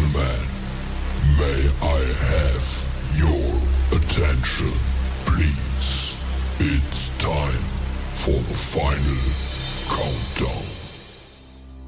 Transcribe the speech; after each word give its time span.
gentlemen, 0.00 0.46
may 1.38 1.68
I 1.82 1.98
have 2.32 2.64
your 3.16 3.98
attention, 3.98 4.72
please? 5.26 6.16
It's 6.58 7.08
time 7.18 7.62
for 8.14 8.32
the 8.32 8.54
final 8.54 9.20
countdown. 9.88 10.64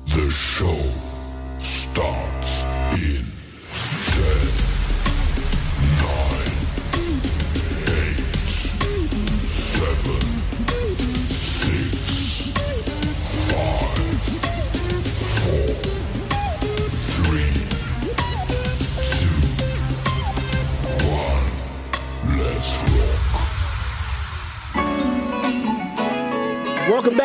The 0.06 0.30
show 0.30 0.92
starts 1.58 2.31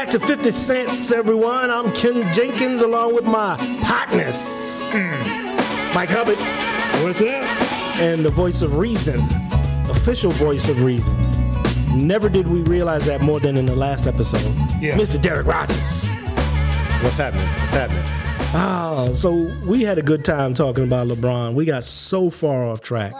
back 0.07 0.19
to 0.21 0.25
50 0.25 0.51
Cents, 0.51 1.11
everyone. 1.11 1.69
I'm 1.69 1.91
Ken 1.93 2.31
Jenkins 2.31 2.81
along 2.81 3.13
with 3.15 3.25
my 3.25 3.55
partners, 3.83 4.93
Mike 5.93 6.09
Hubbard, 6.09 6.37
What's 7.03 7.21
up? 7.21 7.99
and 8.01 8.23
the 8.23 8.29
voice 8.29 8.61
of 8.61 8.77
reason, 8.77 9.19
official 9.89 10.31
voice 10.31 10.69
of 10.69 10.81
reason. 10.83 11.15
Never 11.97 12.29
did 12.29 12.47
we 12.47 12.61
realize 12.61 13.05
that 13.07 13.21
more 13.21 13.39
than 13.41 13.57
in 13.57 13.65
the 13.65 13.75
last 13.75 14.07
episode. 14.07 14.45
Yeah. 14.79 14.95
Mr. 14.97 15.21
Derek 15.21 15.45
Rogers. 15.47 16.07
What's 17.03 17.17
happening? 17.17 17.45
What's 17.47 17.73
happening? 17.73 18.03
Oh, 18.53 19.11
so 19.13 19.33
we 19.65 19.81
had 19.83 19.97
a 19.97 20.01
good 20.01 20.23
time 20.23 20.53
talking 20.53 20.83
about 20.85 21.07
LeBron. 21.07 21.53
We 21.53 21.65
got 21.65 21.83
so 21.83 22.29
far 22.29 22.65
off 22.65 22.79
track 22.81 23.11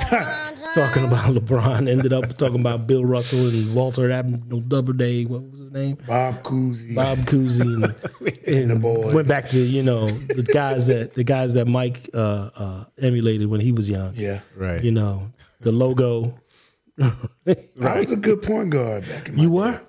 talking 0.73 1.05
about 1.05 1.25
LeBron. 1.35 1.87
Ended 1.89 2.13
up 2.13 2.37
talking 2.37 2.59
about 2.59 2.87
Bill 2.87 3.03
Russell 3.05 3.47
and 3.47 3.73
Walter 3.75 4.11
Abnell 4.11 4.59
Doubleday. 4.61 5.25
What 5.25 5.43
was 5.49 5.59
his 5.59 5.71
name? 5.71 5.97
Bob 6.07 6.43
Cousy. 6.43 6.95
Bob 6.95 7.17
Cousy 7.19 7.61
and, 7.61 8.47
and 8.47 8.71
the 8.71 8.75
boys. 8.75 9.13
went 9.13 9.27
back 9.27 9.49
to 9.49 9.59
you 9.59 9.83
know 9.83 10.05
the 10.07 10.43
guys 10.43 10.87
that 10.87 11.13
the 11.13 11.23
guys 11.23 11.53
that 11.55 11.67
Mike 11.67 12.09
uh, 12.13 12.49
uh, 12.55 12.85
emulated 12.99 13.47
when 13.47 13.59
he 13.61 13.71
was 13.71 13.89
young. 13.89 14.13
Yeah. 14.15 14.41
Right. 14.55 14.83
You 14.83 14.91
know 14.91 15.31
the 15.61 15.71
logo. 15.71 16.39
I 16.99 17.99
was 17.99 18.11
a 18.11 18.17
good 18.17 18.41
point 18.41 18.71
guard 18.71 19.03
back 19.07 19.29
in 19.29 19.35
my 19.35 19.41
You 19.43 19.49
day. 19.49 19.53
were 19.55 19.81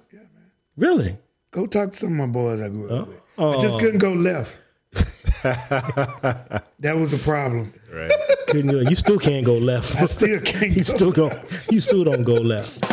really 0.77 1.17
Go 1.51 1.67
talk 1.67 1.93
to 1.93 1.97
some 1.97 2.13
of 2.13 2.29
my 2.29 2.33
boys 2.33 2.61
I 2.61 2.69
grew 2.69 2.91
up 2.91 3.09
with. 3.09 3.17
I 3.39 3.43
Oh. 3.43 3.59
just 3.59 3.79
couldn't 3.79 4.01
go 4.01 4.13
left. 4.13 4.63
that 5.43 6.97
was 6.97 7.13
a 7.13 7.19
problem. 7.19 7.73
Right. 7.93 8.11
couldn't 8.49 8.71
you, 8.71 8.89
you 8.91 8.97
still 8.97 9.19
can't 9.19 9.45
go 9.45 9.57
left. 9.59 9.97
I 9.97 10.07
still 10.07 10.41
can't 10.41 10.71
you 10.77 10.77
go 10.77 10.83
still 10.83 11.11
don't. 11.13 11.35
You 11.71 11.81
still 11.81 12.05
don't 12.05 12.23
go 12.25 12.35
left. 12.35 12.85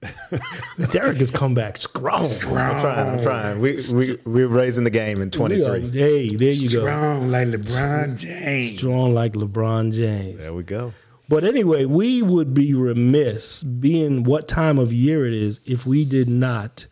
Derek 0.92 1.18
has 1.18 1.30
come 1.30 1.52
back 1.54 1.76
strong. 1.76 2.24
I'm 2.24 2.38
trying. 2.40 3.08
I'm 3.18 3.22
trying. 3.22 3.60
We 3.60 3.76
we 3.94 4.18
we're 4.24 4.48
raising 4.48 4.84
the 4.84 4.90
game 4.90 5.20
in 5.20 5.28
We 5.38 5.62
are- 5.62 5.78
23. 5.78 5.90
hey, 5.90 6.36
there 6.36 6.50
you 6.50 6.70
go. 6.70 6.80
Strong 6.80 7.28
like 7.30 7.48
LeBron 7.48 8.18
James. 8.18 8.78
Strong 8.78 9.14
like 9.14 9.32
LeBron 9.34 9.92
James. 9.94 10.38
There 10.38 10.54
we 10.54 10.62
go. 10.62 10.94
But 11.28 11.44
anyway, 11.44 11.84
we 11.84 12.22
would 12.22 12.54
be 12.54 12.74
remiss, 12.74 13.62
being 13.62 14.24
what 14.24 14.48
time 14.48 14.78
of 14.78 14.92
year 14.92 15.26
it 15.26 15.34
is, 15.34 15.60
if 15.64 15.86
we 15.86 16.04
did 16.04 16.28
not 16.28 16.86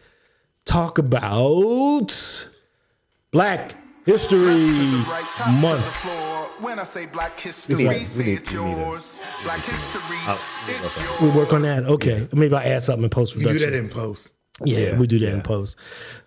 talk 0.64 0.98
about 0.98 2.48
Black 3.30 3.74
History 4.06 4.70
Month. 5.60 5.86
When 6.60 6.78
I 6.80 6.84
say 6.84 7.06
Black 7.06 7.38
History, 7.38 7.74
We 7.76 7.84
need- 7.84 8.06
say 8.06 8.18
we 8.18 8.24
need- 8.30 8.38
it's 8.40 8.52
we 8.52 8.58
need 8.64 8.72
a- 8.72 9.00
Black 9.44 9.64
History, 9.64 10.18
it's 10.68 10.96
yours. 10.98 11.20
We 11.22 11.28
work 11.28 11.52
on 11.52 11.62
that. 11.62 11.84
Okay, 11.84 12.26
maybe 12.32 12.54
I 12.54 12.64
add 12.64 12.82
something 12.82 13.04
in 13.04 13.10
post 13.10 13.36
You 13.36 13.46
do 13.46 13.58
that 13.60 13.74
in 13.74 13.88
post. 13.88 14.32
Yeah, 14.64 14.96
we 14.96 15.06
do 15.06 15.20
that 15.20 15.32
in 15.34 15.42
post. 15.42 15.76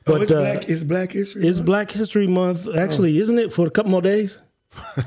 Oh, 0.08 0.14
But 0.14 0.22
it's, 0.22 0.32
uh, 0.32 0.40
black, 0.40 0.70
it's 0.70 0.84
Black 0.86 1.12
History. 1.12 1.46
it's 1.48 1.58
Month? 1.60 1.66
Black 1.66 1.92
History 1.92 2.28
Month. 2.28 2.68
Actually, 2.74 3.20
isn't 3.20 3.38
it 3.40 3.52
for 3.52 3.68
a 3.68 3.70
couple 3.70 3.92
more 3.92 4.02
days? 4.02 4.40
we 4.96 5.04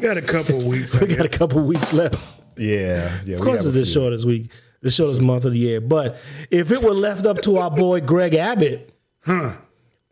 got 0.00 0.18
a 0.18 0.22
couple 0.26 0.58
weeks. 0.68 1.00
We 1.00 1.06
got 1.06 1.24
a 1.24 1.30
couple 1.30 1.62
weeks 1.62 1.94
left. 1.94 2.42
Yeah. 2.58 3.10
Yeah. 3.24 3.36
Of 3.36 3.40
course, 3.42 3.64
it's 3.64 3.72
the 3.74 3.86
shortest 3.86 4.26
week, 4.26 4.50
the 4.82 4.90
shortest 4.90 5.22
month 5.22 5.46
of 5.46 5.52
the 5.52 5.58
year. 5.58 5.80
But 5.80 6.18
if 6.50 6.70
it 6.72 6.82
were 6.82 6.92
left 6.92 7.24
up 7.24 7.40
to 7.42 7.56
our 7.56 7.70
boy 7.70 8.02
Greg 8.02 8.34
Abbott, 8.34 8.92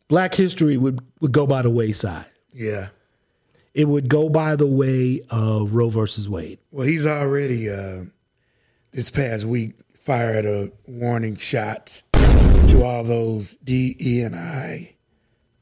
Black 0.08 0.34
history 0.34 0.76
would, 0.76 1.00
would 1.20 1.32
go 1.32 1.46
by 1.46 1.62
the 1.62 1.70
wayside. 1.70 2.26
Yeah. 2.52 2.88
It 3.74 3.86
would 3.86 4.08
go 4.08 4.28
by 4.28 4.56
the 4.56 4.66
way 4.66 5.22
of 5.30 5.74
Roe 5.74 5.90
versus 5.90 6.28
Wade. 6.28 6.58
Well, 6.70 6.86
he's 6.86 7.06
already 7.06 7.68
uh, 7.68 8.04
this 8.92 9.10
past 9.10 9.44
week 9.44 9.74
fired 9.94 10.46
a 10.46 10.70
warning 10.86 11.36
shot 11.36 12.02
to 12.12 12.82
all 12.82 13.04
those 13.04 13.56
DE 13.56 14.22
and 14.22 14.34
I 14.34 14.96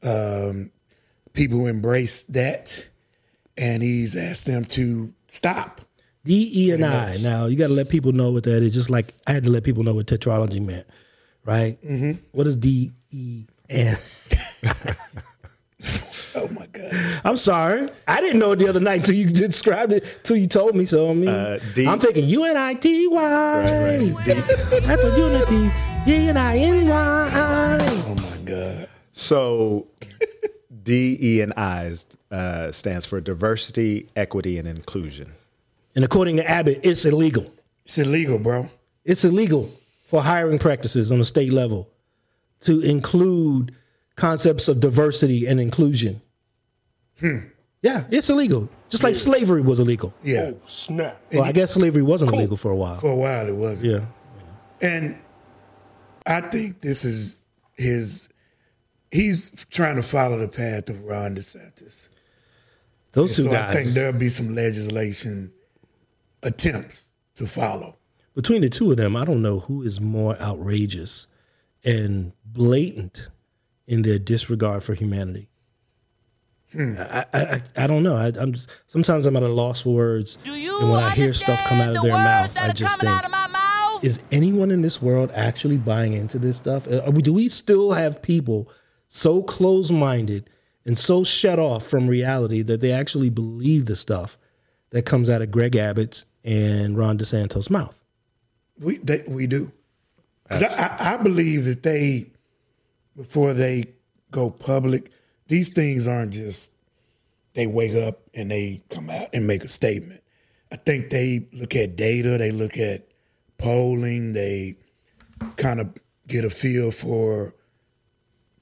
um, 0.05 0.71
people 1.33 1.59
who 1.59 1.67
embrace 1.67 2.23
that, 2.25 2.87
and 3.57 3.81
he's 3.81 4.15
asked 4.15 4.45
them 4.45 4.63
to 4.65 5.13
stop. 5.27 5.81
D, 6.23 6.51
E, 6.53 6.71
and 6.71 6.83
I. 6.83 7.07
much. 7.07 7.23
Now 7.23 7.45
you 7.45 7.55
got 7.55 7.67
to 7.67 7.73
let 7.73 7.89
people 7.89 8.11
know 8.11 8.31
what 8.31 8.43
that 8.45 8.63
is. 8.63 8.73
Just 8.73 8.89
like 8.89 9.13
I 9.27 9.33
had 9.33 9.43
to 9.43 9.51
let 9.51 9.63
people 9.63 9.83
know 9.83 9.93
what 9.93 10.07
tetralogy 10.07 10.63
meant, 10.63 10.87
right? 11.43 11.81
Mm-hmm. 11.83 12.13
What 12.31 12.47
is 12.47 12.55
D, 12.55 12.91
E, 13.11 13.45
and? 13.69 13.97
Oh 16.37 16.49
my 16.49 16.65
God! 16.67 16.91
I'm 17.23 17.37
sorry, 17.37 17.89
I 18.07 18.19
didn't 18.19 18.39
know 18.39 18.51
it 18.51 18.57
the 18.59 18.67
other 18.67 18.79
night 18.81 18.99
until 19.01 19.15
you 19.15 19.27
described 19.29 19.93
it, 19.93 20.19
till 20.23 20.35
you 20.35 20.47
told 20.47 20.75
me. 20.75 20.85
So 20.85 21.09
I 21.09 21.13
mean, 21.13 21.29
Uh, 21.29 21.59
D- 21.73 21.87
I'm 21.87 21.97
thinking 21.99 22.25
U 22.27 22.43
N 22.43 22.57
I 22.57 22.73
T 22.73 23.07
Y. 23.07 23.23
right. 23.63 24.25
D- 24.25 24.33
That's 24.81 25.03
a 25.03 25.17
unity. 25.17 25.71
D 26.05 26.27
N 26.27 26.35
I 26.35 26.57
N 26.57 26.87
Y. 26.87 27.29
Oh 27.33 28.15
my 28.15 28.37
God! 28.51 28.89
So 29.13 29.87
D, 30.83 31.17
E, 31.21 31.41
and 31.41 31.53
I 31.55 31.93
uh, 32.31 32.71
stands 32.71 33.05
for 33.05 33.21
diversity, 33.21 34.07
equity, 34.17 34.57
and 34.57 34.67
inclusion. 34.67 35.31
And 35.95 36.03
according 36.03 36.35
to 36.37 36.49
Abbott, 36.49 36.81
it's 36.83 37.05
illegal. 37.05 37.49
It's 37.85 37.97
illegal, 37.97 38.39
bro. 38.39 38.69
It's 39.05 39.23
illegal 39.23 39.71
for 40.03 40.21
hiring 40.21 40.59
practices 40.59 41.11
on 41.13 41.21
a 41.21 41.25
state 41.25 41.53
level 41.53 41.87
to 42.61 42.79
include 42.81 43.75
concepts 44.15 44.67
of 44.67 44.79
diversity 44.79 45.45
and 45.45 45.59
inclusion. 45.59 46.21
Hmm. 47.19 47.39
Yeah, 47.81 48.05
it's 48.09 48.29
illegal. 48.29 48.67
Just 48.89 49.03
like 49.03 49.13
slavery 49.15 49.61
was 49.61 49.79
illegal. 49.79 50.13
Yeah. 50.23 50.51
Oh, 50.53 50.59
snap. 50.65 51.21
Well, 51.31 51.43
I 51.43 51.51
guess 51.51 51.73
slavery 51.73 52.01
wasn't 52.01 52.33
illegal 52.33 52.57
for 52.57 52.71
a 52.71 52.75
while. 52.75 52.97
For 52.97 53.11
a 53.11 53.15
while, 53.15 53.47
it 53.47 53.55
wasn't. 53.55 53.91
Yeah. 53.91 54.05
And 54.81 55.19
I 56.25 56.41
think 56.41 56.81
this 56.81 57.05
is 57.05 57.41
his. 57.75 58.29
He's 59.11 59.65
trying 59.69 59.97
to 59.97 60.01
follow 60.01 60.37
the 60.39 60.47
path 60.47 60.89
of 60.89 61.03
Ron 61.03 61.35
DeSantis. 61.35 62.09
Those 63.11 63.35
two 63.35 63.43
so 63.43 63.53
I 63.53 63.71
think 63.71 63.89
there'll 63.89 64.17
be 64.17 64.29
some 64.29 64.55
legislation 64.55 65.53
attempts 66.43 67.13
to 67.35 67.47
follow. 67.47 67.95
between 68.33 68.61
the 68.61 68.69
two 68.69 68.91
of 68.91 68.97
them, 68.97 69.15
I 69.15 69.25
don't 69.25 69.41
know 69.41 69.59
who 69.59 69.83
is 69.83 70.01
more 70.01 70.37
outrageous 70.41 71.27
and 71.85 72.33
blatant 72.43 73.29
in 73.87 74.01
their 74.01 74.19
disregard 74.19 74.83
for 74.83 74.93
humanity. 74.93 75.49
I, 76.77 77.25
I, 77.33 77.39
I, 77.39 77.61
I 77.77 77.87
don't 77.87 78.03
know. 78.03 78.15
I, 78.15 78.33
I'm 78.37 78.51
just 78.51 78.69
sometimes 78.87 79.25
I'm 79.25 79.35
at 79.37 79.43
a 79.43 79.47
loss 79.47 79.83
for 79.83 79.93
words, 79.93 80.37
Do 80.43 80.55
you 80.55 80.79
and 80.81 80.91
when 80.91 81.03
I 81.03 81.11
hear 81.11 81.33
stuff 81.33 81.63
come 81.65 81.79
out 81.79 81.95
of 81.95 81.97
understand 81.97 82.03
their 82.03 82.11
the 82.11 82.17
mouth, 82.17 82.57
I 82.57 82.73
just 82.73 82.99
think, 82.99 83.11
out 83.11 83.25
of 83.25 83.31
my 83.31 83.47
mouth? 83.47 84.03
is 84.03 84.19
anyone 84.31 84.71
in 84.71 84.81
this 84.81 85.01
world 85.01 85.31
actually 85.33 85.77
buying 85.77 86.13
into 86.13 86.37
this 86.37 86.57
stuff? 86.57 86.87
Uh, 86.87 87.01
Are 87.05 87.11
we, 87.11 87.21
do 87.21 87.33
we 87.33 87.47
still 87.47 87.91
have 87.91 88.21
people 88.21 88.69
so 89.07 89.41
close-minded 89.43 90.49
and 90.85 90.97
so 90.97 91.23
shut 91.23 91.59
off 91.59 91.85
from 91.85 92.07
reality 92.07 92.61
that 92.63 92.81
they 92.81 92.91
actually 92.91 93.29
believe 93.29 93.85
the 93.85 93.95
stuff 93.95 94.37
that 94.89 95.03
comes 95.03 95.29
out 95.29 95.41
of 95.41 95.51
Greg 95.51 95.75
Abbott's 95.77 96.25
and 96.43 96.97
Ron 96.97 97.17
DeSantis' 97.17 97.69
mouth? 97.69 98.03
We 98.79 98.97
they, 98.97 99.23
we 99.27 99.47
do. 99.47 99.71
'Cause 100.49 100.63
I, 100.63 100.67
I, 100.67 101.13
I 101.15 101.23
believe 101.23 101.65
that 101.65 101.83
they, 101.83 102.31
before 103.15 103.53
they 103.53 103.85
go 104.31 104.49
public, 104.49 105.11
these 105.47 105.69
things 105.69 106.07
aren't 106.07 106.33
just 106.33 106.71
they 107.53 107.67
wake 107.67 107.95
up 107.95 108.19
and 108.33 108.51
they 108.51 108.83
come 108.89 109.09
out 109.09 109.29
and 109.33 109.47
make 109.47 109.63
a 109.63 109.67
statement. 109.67 110.21
I 110.71 110.75
think 110.75 111.09
they 111.09 111.47
look 111.53 111.75
at 111.75 111.95
data, 111.95 112.37
they 112.37 112.51
look 112.51 112.77
at 112.77 113.07
polling, 113.57 114.33
they 114.33 114.75
kind 115.55 115.79
of 115.79 115.95
get 116.27 116.43
a 116.43 116.49
feel 116.49 116.91
for 116.91 117.55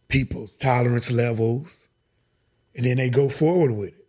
people's 0.09 0.55
tolerance 0.55 1.11
levels, 1.11 1.87
and 2.75 2.85
then 2.85 2.97
they 2.97 3.09
go 3.09 3.29
forward 3.29 3.71
with 3.71 3.89
it. 3.89 4.07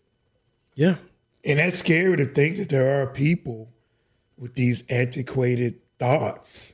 Yeah, 0.74 0.96
And 1.44 1.58
that's 1.60 1.78
scary 1.78 2.16
to 2.18 2.26
think 2.26 2.56
that 2.56 2.68
there 2.68 3.00
are 3.00 3.06
people 3.06 3.72
with 4.36 4.54
these 4.54 4.82
antiquated 4.90 5.76
thoughts 5.98 6.73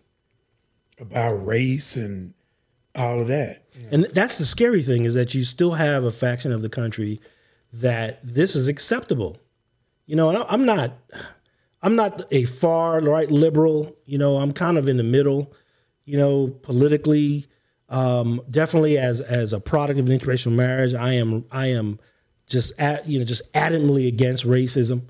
about 1.00 1.46
race 1.46 1.96
and 1.96 2.34
all 2.94 3.20
of 3.20 3.28
that. 3.28 3.62
And 3.90 4.04
that's 4.12 4.38
the 4.38 4.44
scary 4.44 4.82
thing 4.82 5.04
is 5.04 5.14
that 5.14 5.34
you 5.34 5.44
still 5.44 5.72
have 5.72 6.04
a 6.04 6.10
faction 6.10 6.52
of 6.52 6.62
the 6.62 6.68
country 6.68 7.20
that 7.72 8.20
this 8.22 8.56
is 8.56 8.68
acceptable. 8.68 9.38
You 10.06 10.16
know, 10.16 10.44
I'm 10.48 10.64
not 10.64 10.98
I'm 11.82 11.96
not 11.96 12.22
a 12.30 12.44
far 12.44 13.00
right 13.00 13.30
liberal. 13.30 13.96
You 14.04 14.18
know, 14.18 14.38
I'm 14.38 14.52
kind 14.52 14.76
of 14.76 14.88
in 14.88 14.96
the 14.96 15.04
middle. 15.04 15.52
You 16.04 16.18
know, 16.18 16.48
politically, 16.62 17.46
um, 17.88 18.42
definitely 18.50 18.98
as 18.98 19.20
as 19.20 19.52
a 19.52 19.60
product 19.60 20.00
of 20.00 20.08
an 20.08 20.18
interracial 20.18 20.52
marriage, 20.52 20.94
I 20.94 21.12
am 21.12 21.44
I 21.50 21.66
am 21.66 21.98
just 22.46 22.72
at 22.78 23.08
you 23.08 23.18
know 23.18 23.24
just 23.24 23.42
adamantly 23.52 24.08
against 24.08 24.44
racism, 24.44 25.02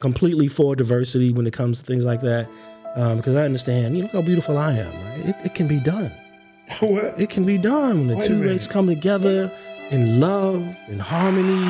completely 0.00 0.48
for 0.48 0.76
diversity 0.76 1.32
when 1.32 1.46
it 1.46 1.52
comes 1.52 1.80
to 1.80 1.86
things 1.86 2.04
like 2.04 2.20
that. 2.20 2.48
Um, 2.96 3.18
because 3.18 3.34
I 3.36 3.44
understand, 3.44 3.94
you 3.96 4.02
know, 4.02 4.06
look 4.06 4.12
how 4.14 4.22
beautiful 4.22 4.56
I 4.58 4.72
am. 4.72 4.92
Right? 5.04 5.26
It, 5.26 5.36
it 5.46 5.54
can 5.54 5.68
be 5.68 5.78
done. 5.80 6.10
what? 6.80 7.14
It 7.20 7.30
can 7.30 7.44
be 7.44 7.58
done 7.58 7.98
when 8.00 8.06
the 8.08 8.16
Wait 8.16 8.26
two 8.26 8.40
races 8.42 8.66
come 8.66 8.86
together 8.86 9.52
in 9.90 10.18
love, 10.18 10.62
in 10.88 10.98
harmony. 10.98 11.64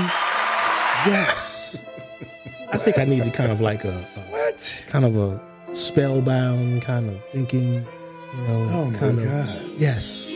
Yes. 1.06 1.84
I 2.72 2.78
think 2.78 2.98
I 2.98 3.04
need 3.04 3.22
to 3.24 3.30
kind 3.30 3.52
of 3.52 3.60
like 3.60 3.84
a, 3.84 3.90
a 3.90 4.20
What? 4.30 4.84
kind 4.88 5.04
of 5.04 5.16
a 5.16 5.40
spellbound 5.74 6.82
kind 6.82 7.08
of 7.10 7.24
thinking, 7.26 7.74
you 7.74 8.42
know, 8.48 8.68
Oh 8.72 8.84
my 8.90 8.98
kind 8.98 9.18
of 9.18 9.24
God. 9.24 9.60
yes. 9.78 10.32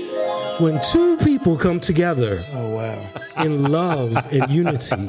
When 0.61 0.79
two 0.93 1.17
people 1.19 1.57
come 1.57 1.81
together 1.81 2.45
Oh 2.53 2.71
wow. 2.77 3.43
in 3.45 3.65
love 3.71 4.15
and 4.33 4.51
unity, 4.51 5.09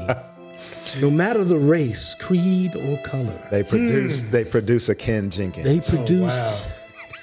no 1.00 1.10
matter 1.12 1.44
the 1.44 1.58
race, 1.58 2.16
creed, 2.16 2.76
or 2.76 2.98
color, 3.04 3.48
They 3.52 3.64
produce 3.64 4.24
they 4.24 4.44
produce 4.44 4.90
a 4.90 4.96
Ken 4.96 5.30
Jenkins. 5.30 5.66
they 5.66 5.98
produce 5.98 6.66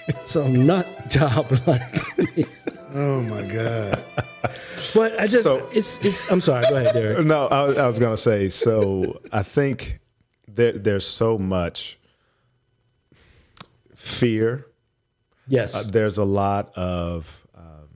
wow. 0.09 0.21
some 0.25 0.67
nut 0.67 0.87
job 1.09 1.51
like 1.67 2.19
me. 2.19 2.45
Oh 2.95 3.21
my 3.23 3.43
God. 3.43 4.03
But 4.95 5.19
I 5.21 5.27
just 5.27 5.45
So- 5.45 5.69
it's 5.73 6.03
it's 6.05 6.31
I'm 6.31 6.41
sorry, 6.41 6.65
go 6.69 6.77
ahead, 6.77 6.95
Derek. 6.95 7.25
No, 7.27 7.47
I, 7.49 7.63
was- 7.65 7.79
I 7.79 7.87
was 7.87 7.99
going 7.99 8.13
to 8.15 8.17
say. 8.21 8.49
So 8.49 9.21
I 9.33 9.43
think 9.43 10.01
there, 10.47 10.73
there's 10.73 11.07
so 11.07 11.37
much 11.39 11.99
fear. 13.95 14.67
Yes. 15.47 15.75
Uh, 15.75 15.91
there's 15.91 16.19
a 16.19 16.25
lot 16.25 16.73
of 16.77 17.47
um, 17.57 17.89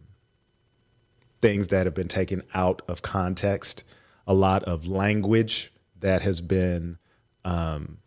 things 1.40 1.68
that 1.68 1.86
have 1.86 1.94
been 1.94 2.08
taken 2.08 2.42
out 2.54 2.82
of 2.88 3.02
context. 3.02 3.84
A 4.26 4.34
lot 4.34 4.64
of 4.64 4.86
language 4.86 5.72
that 6.00 6.22
has 6.22 6.40
been 6.40 6.98
um, 7.44 7.98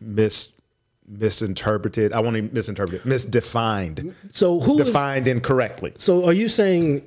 mis 0.00 0.50
misinterpreted. 1.08 2.12
I 2.12 2.20
want 2.20 2.36
to 2.36 2.42
misinterpret 2.42 3.06
it. 3.06 3.08
Misdefined. 3.08 4.14
so 4.32 4.60
who 4.60 4.76
defined 4.78 5.28
incorrectly. 5.28 5.92
So 5.96 6.26
are 6.26 6.32
you 6.32 6.48
saying? 6.48 7.06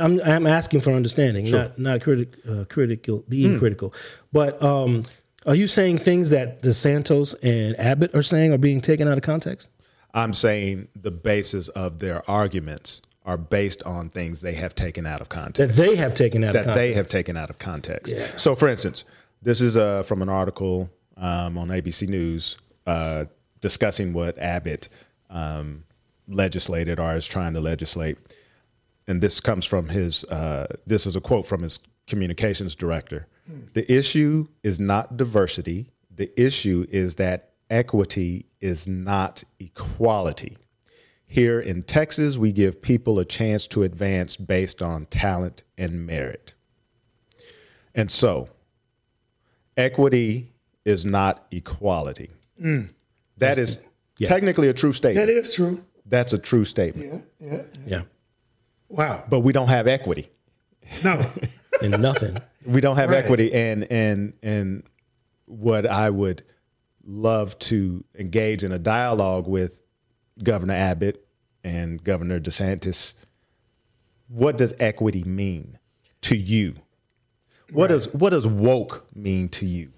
I'm 0.00 0.20
I'm 0.20 0.46
asking 0.46 0.80
for 0.80 0.92
understanding, 0.92 1.50
not 1.50 1.78
not 1.78 2.02
critic, 2.02 2.34
uh, 2.48 2.64
critical, 2.68 3.24
being 3.28 3.58
critical, 3.58 3.94
but 4.32 4.62
um, 4.62 5.04
are 5.46 5.54
you 5.54 5.66
saying 5.66 5.98
things 5.98 6.30
that 6.30 6.62
DeSantis 6.62 7.34
and 7.42 7.78
Abbott 7.80 8.14
are 8.14 8.22
saying 8.22 8.52
are 8.52 8.58
being 8.58 8.80
taken 8.80 9.08
out 9.08 9.16
of 9.16 9.22
context? 9.22 9.68
I'm 10.12 10.34
saying 10.34 10.88
the 11.00 11.10
basis 11.10 11.68
of 11.68 12.00
their 12.00 12.28
arguments 12.28 13.00
are 13.30 13.36
based 13.36 13.80
on 13.84 14.08
things 14.08 14.40
they 14.40 14.54
have 14.54 14.74
taken 14.74 15.06
out 15.06 15.20
of 15.20 15.28
context. 15.28 15.76
That 15.76 15.80
they 15.80 15.94
have 15.94 16.14
taken 16.14 16.42
out 16.42 16.48
of 16.48 16.52
that 16.54 16.64
context. 16.64 16.74
they 16.74 16.92
have 16.94 17.08
taken 17.08 17.36
out 17.36 17.48
of 17.48 17.58
context. 17.58 18.40
So, 18.40 18.56
for 18.56 18.66
instance, 18.66 19.04
this 19.40 19.60
is 19.60 19.76
uh, 19.76 20.02
from 20.02 20.20
an 20.20 20.28
article 20.28 20.90
um, 21.16 21.56
on 21.56 21.68
ABC 21.68 22.08
News 22.08 22.58
uh, 22.88 23.26
discussing 23.60 24.12
what 24.12 24.36
Abbott 24.38 24.88
um, 25.30 25.84
legislated 26.26 26.98
or 26.98 27.14
is 27.14 27.28
trying 27.28 27.54
to 27.54 27.60
legislate. 27.60 28.18
And 29.06 29.20
this 29.20 29.38
comes 29.38 29.64
from 29.64 29.90
his, 29.90 30.24
uh, 30.24 30.66
this 30.84 31.06
is 31.06 31.14
a 31.14 31.20
quote 31.20 31.46
from 31.46 31.62
his 31.62 31.78
communications 32.08 32.74
director. 32.74 33.28
The 33.74 33.90
issue 33.92 34.48
is 34.62 34.78
not 34.80 35.16
diversity, 35.16 35.90
the 36.14 36.30
issue 36.40 36.86
is 36.90 37.16
that 37.16 37.50
equity 37.68 38.46
is 38.60 38.88
not 38.88 39.44
equality. 39.60 40.56
Here 41.30 41.60
in 41.60 41.84
Texas, 41.84 42.36
we 42.38 42.50
give 42.50 42.82
people 42.82 43.20
a 43.20 43.24
chance 43.24 43.68
to 43.68 43.84
advance 43.84 44.34
based 44.36 44.82
on 44.82 45.06
talent 45.06 45.62
and 45.78 46.04
merit. 46.04 46.54
And 47.94 48.10
so, 48.10 48.48
equity 49.76 50.50
is 50.84 51.04
not 51.04 51.46
equality. 51.52 52.30
Mm. 52.60 52.90
That 53.36 53.58
is 53.58 53.80
technically 54.20 54.66
a 54.66 54.72
true 54.72 54.92
statement. 54.92 55.24
That 55.24 55.32
is 55.32 55.54
true. 55.54 55.84
That's 56.04 56.32
a 56.32 56.38
true 56.38 56.64
statement. 56.64 57.24
Yeah. 57.38 57.48
Yeah. 57.52 57.62
yeah, 57.86 58.02
Wow. 58.88 59.22
But 59.30 59.40
we 59.40 59.52
don't 59.52 59.68
have 59.68 59.86
equity. 59.86 60.30
No. 61.04 61.24
and 61.80 62.02
nothing. 62.02 62.38
We 62.66 62.80
don't 62.80 62.96
have 62.96 63.10
Right. 63.10 63.22
equity 63.22 63.52
and 63.54 63.84
and 63.84 64.32
and 64.42 64.82
what 65.46 65.86
I 65.86 66.10
would 66.10 66.42
love 67.04 67.56
to 67.60 68.02
engage 68.18 68.64
in 68.64 68.72
a 68.72 68.80
dialogue 68.80 69.46
with 69.46 69.80
Governor 70.42 70.74
Abbott 70.74 71.24
and 71.64 72.02
Governor 72.02 72.40
DeSantis. 72.40 73.14
What 74.28 74.56
does 74.56 74.74
equity 74.78 75.24
mean 75.24 75.78
to 76.22 76.36
you? 76.36 76.74
What 77.72 77.88
does 77.88 78.12
what 78.14 78.30
does 78.30 78.46
woke 78.46 79.06
mean 79.14 79.48
to 79.50 79.66
you? 79.66 79.92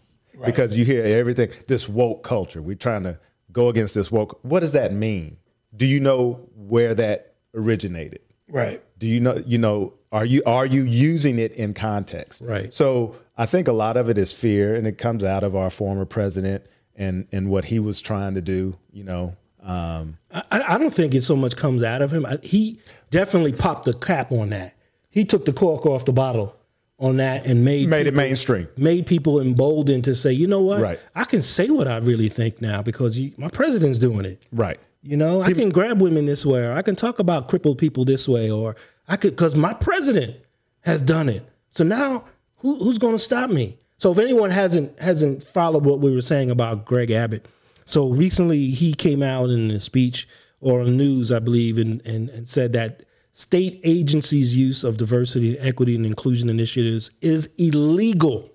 Because 0.44 0.76
you 0.76 0.84
hear 0.84 1.04
everything 1.04 1.50
this 1.68 1.88
woke 1.88 2.22
culture. 2.22 2.60
We're 2.60 2.74
trying 2.74 3.04
to 3.04 3.18
go 3.52 3.68
against 3.68 3.94
this 3.94 4.10
woke. 4.10 4.38
What 4.42 4.60
does 4.60 4.72
that 4.72 4.92
mean? 4.92 5.36
Do 5.76 5.86
you 5.86 6.00
know 6.00 6.48
where 6.54 6.94
that 6.94 7.34
originated? 7.54 8.20
right. 8.48 8.82
Do 8.98 9.08
you 9.08 9.18
know 9.18 9.42
you 9.44 9.58
know 9.58 9.94
are 10.12 10.24
you 10.24 10.42
are 10.46 10.66
you 10.66 10.84
using 10.84 11.38
it 11.38 11.52
in 11.52 11.74
context? 11.74 12.42
Right. 12.42 12.72
So 12.72 13.16
I 13.36 13.46
think 13.46 13.66
a 13.66 13.72
lot 13.72 13.96
of 13.96 14.08
it 14.08 14.18
is 14.18 14.32
fear 14.32 14.74
and 14.74 14.86
it 14.86 14.98
comes 14.98 15.24
out 15.24 15.42
of 15.42 15.56
our 15.56 15.70
former 15.70 16.04
president 16.04 16.64
and 16.94 17.26
and 17.32 17.48
what 17.48 17.64
he 17.64 17.78
was 17.78 18.00
trying 18.00 18.34
to 18.34 18.40
do, 18.40 18.76
you 18.92 19.04
know. 19.04 19.36
Um, 19.62 20.18
I, 20.32 20.42
I 20.50 20.78
don't 20.78 20.92
think 20.92 21.14
it 21.14 21.22
so 21.22 21.36
much 21.36 21.56
comes 21.56 21.82
out 21.82 22.02
of 22.02 22.12
him. 22.12 22.26
I, 22.26 22.38
he 22.42 22.80
definitely 23.10 23.52
popped 23.52 23.84
the 23.84 23.92
cap 23.94 24.32
on 24.32 24.50
that. 24.50 24.74
He 25.10 25.24
took 25.24 25.44
the 25.44 25.52
cork 25.52 25.86
off 25.86 26.04
the 26.04 26.12
bottle 26.12 26.56
on 26.98 27.16
that 27.18 27.46
and 27.46 27.64
made 27.64 27.88
made 27.88 28.06
it 28.06 28.14
mainstream. 28.14 28.68
made 28.76 29.06
people 29.06 29.40
emboldened 29.40 30.04
to 30.04 30.14
say, 30.14 30.32
you 30.32 30.46
know 30.46 30.60
what, 30.60 30.80
Right. 30.80 31.00
I 31.14 31.24
can 31.24 31.42
say 31.42 31.68
what 31.70 31.86
I 31.88 31.98
really 31.98 32.28
think 32.28 32.60
now 32.62 32.80
because 32.82 33.18
you, 33.18 33.32
my 33.36 33.48
president's 33.48 33.98
doing 33.98 34.24
it. 34.24 34.42
Right. 34.52 34.78
You 35.02 35.16
know, 35.16 35.42
I 35.42 35.52
can 35.52 35.70
grab 35.70 36.00
women 36.00 36.26
this 36.26 36.46
way, 36.46 36.60
or 36.64 36.72
I 36.72 36.82
can 36.82 36.94
talk 36.94 37.18
about 37.18 37.48
crippled 37.48 37.78
people 37.78 38.04
this 38.04 38.28
way, 38.28 38.50
or 38.50 38.76
I 39.08 39.16
could 39.16 39.32
because 39.32 39.56
my 39.56 39.74
president 39.74 40.36
has 40.82 41.00
done 41.00 41.28
it. 41.28 41.44
So 41.72 41.82
now, 41.82 42.24
who, 42.58 42.76
who's 42.78 42.98
going 42.98 43.14
to 43.16 43.18
stop 43.18 43.50
me? 43.50 43.78
So 43.98 44.12
if 44.12 44.18
anyone 44.18 44.50
hasn't 44.50 44.96
hasn't 45.00 45.42
followed 45.42 45.84
what 45.84 45.98
we 45.98 46.14
were 46.14 46.20
saying 46.20 46.50
about 46.52 46.84
Greg 46.84 47.10
Abbott, 47.10 47.46
so 47.84 48.08
recently 48.10 48.70
he 48.70 48.94
came 48.94 49.22
out 49.22 49.50
in 49.50 49.70
a 49.70 49.80
speech 49.80 50.28
or 50.60 50.80
on 50.80 50.86
the 50.86 50.92
news, 50.92 51.32
I 51.32 51.38
believe, 51.38 51.78
and 51.78 52.00
and, 52.06 52.28
and 52.30 52.48
said 52.48 52.72
that 52.74 53.02
state 53.32 53.80
agencies' 53.84 54.56
use 54.56 54.84
of 54.84 54.96
diversity, 54.96 55.58
equity, 55.58 55.94
and 55.96 56.04
inclusion 56.06 56.48
initiatives 56.48 57.10
is 57.20 57.48
illegal 57.58 58.50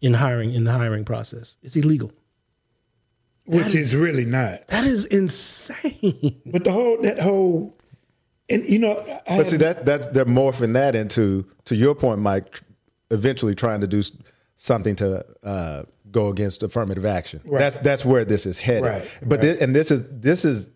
in 0.00 0.14
hiring 0.14 0.52
in 0.52 0.64
the 0.64 0.72
hiring 0.72 1.04
process. 1.04 1.56
It's 1.62 1.76
illegal. 1.76 2.12
Which 3.44 3.74
is 3.74 3.96
really 3.96 4.24
not. 4.24 4.68
That 4.68 4.84
is 4.84 5.04
insane. 5.04 6.40
But 6.46 6.62
the 6.64 6.70
whole 6.72 6.98
that 7.02 7.18
whole 7.20 7.74
and 8.48 8.64
you 8.68 8.78
know 8.78 9.00
I 9.28 9.38
But 9.38 9.46
see 9.46 9.52
have- 9.52 9.60
that 9.60 9.84
that's 9.84 10.06
they're 10.06 10.24
morphing 10.26 10.74
that 10.74 10.94
into 10.94 11.44
to 11.64 11.74
your 11.74 11.94
point, 11.94 12.20
Mike. 12.20 12.60
Eventually, 13.10 13.54
trying 13.54 13.80
to 13.82 13.86
do 13.86 14.02
something 14.56 14.96
to 14.96 15.24
uh, 15.42 15.82
go 16.12 16.28
against 16.28 16.62
affirmative 16.62 17.04
action. 17.04 17.40
Right. 17.44 17.58
That's 17.58 17.76
that's 17.76 18.04
where 18.04 18.24
this 18.24 18.46
is 18.46 18.58
headed. 18.58 18.84
Right, 18.84 19.18
But 19.24 19.40
right. 19.42 19.56
thi- 19.56 19.64
and 19.64 19.74
this 19.74 19.90
is 19.90 20.04
this 20.08 20.44
is 20.44 20.68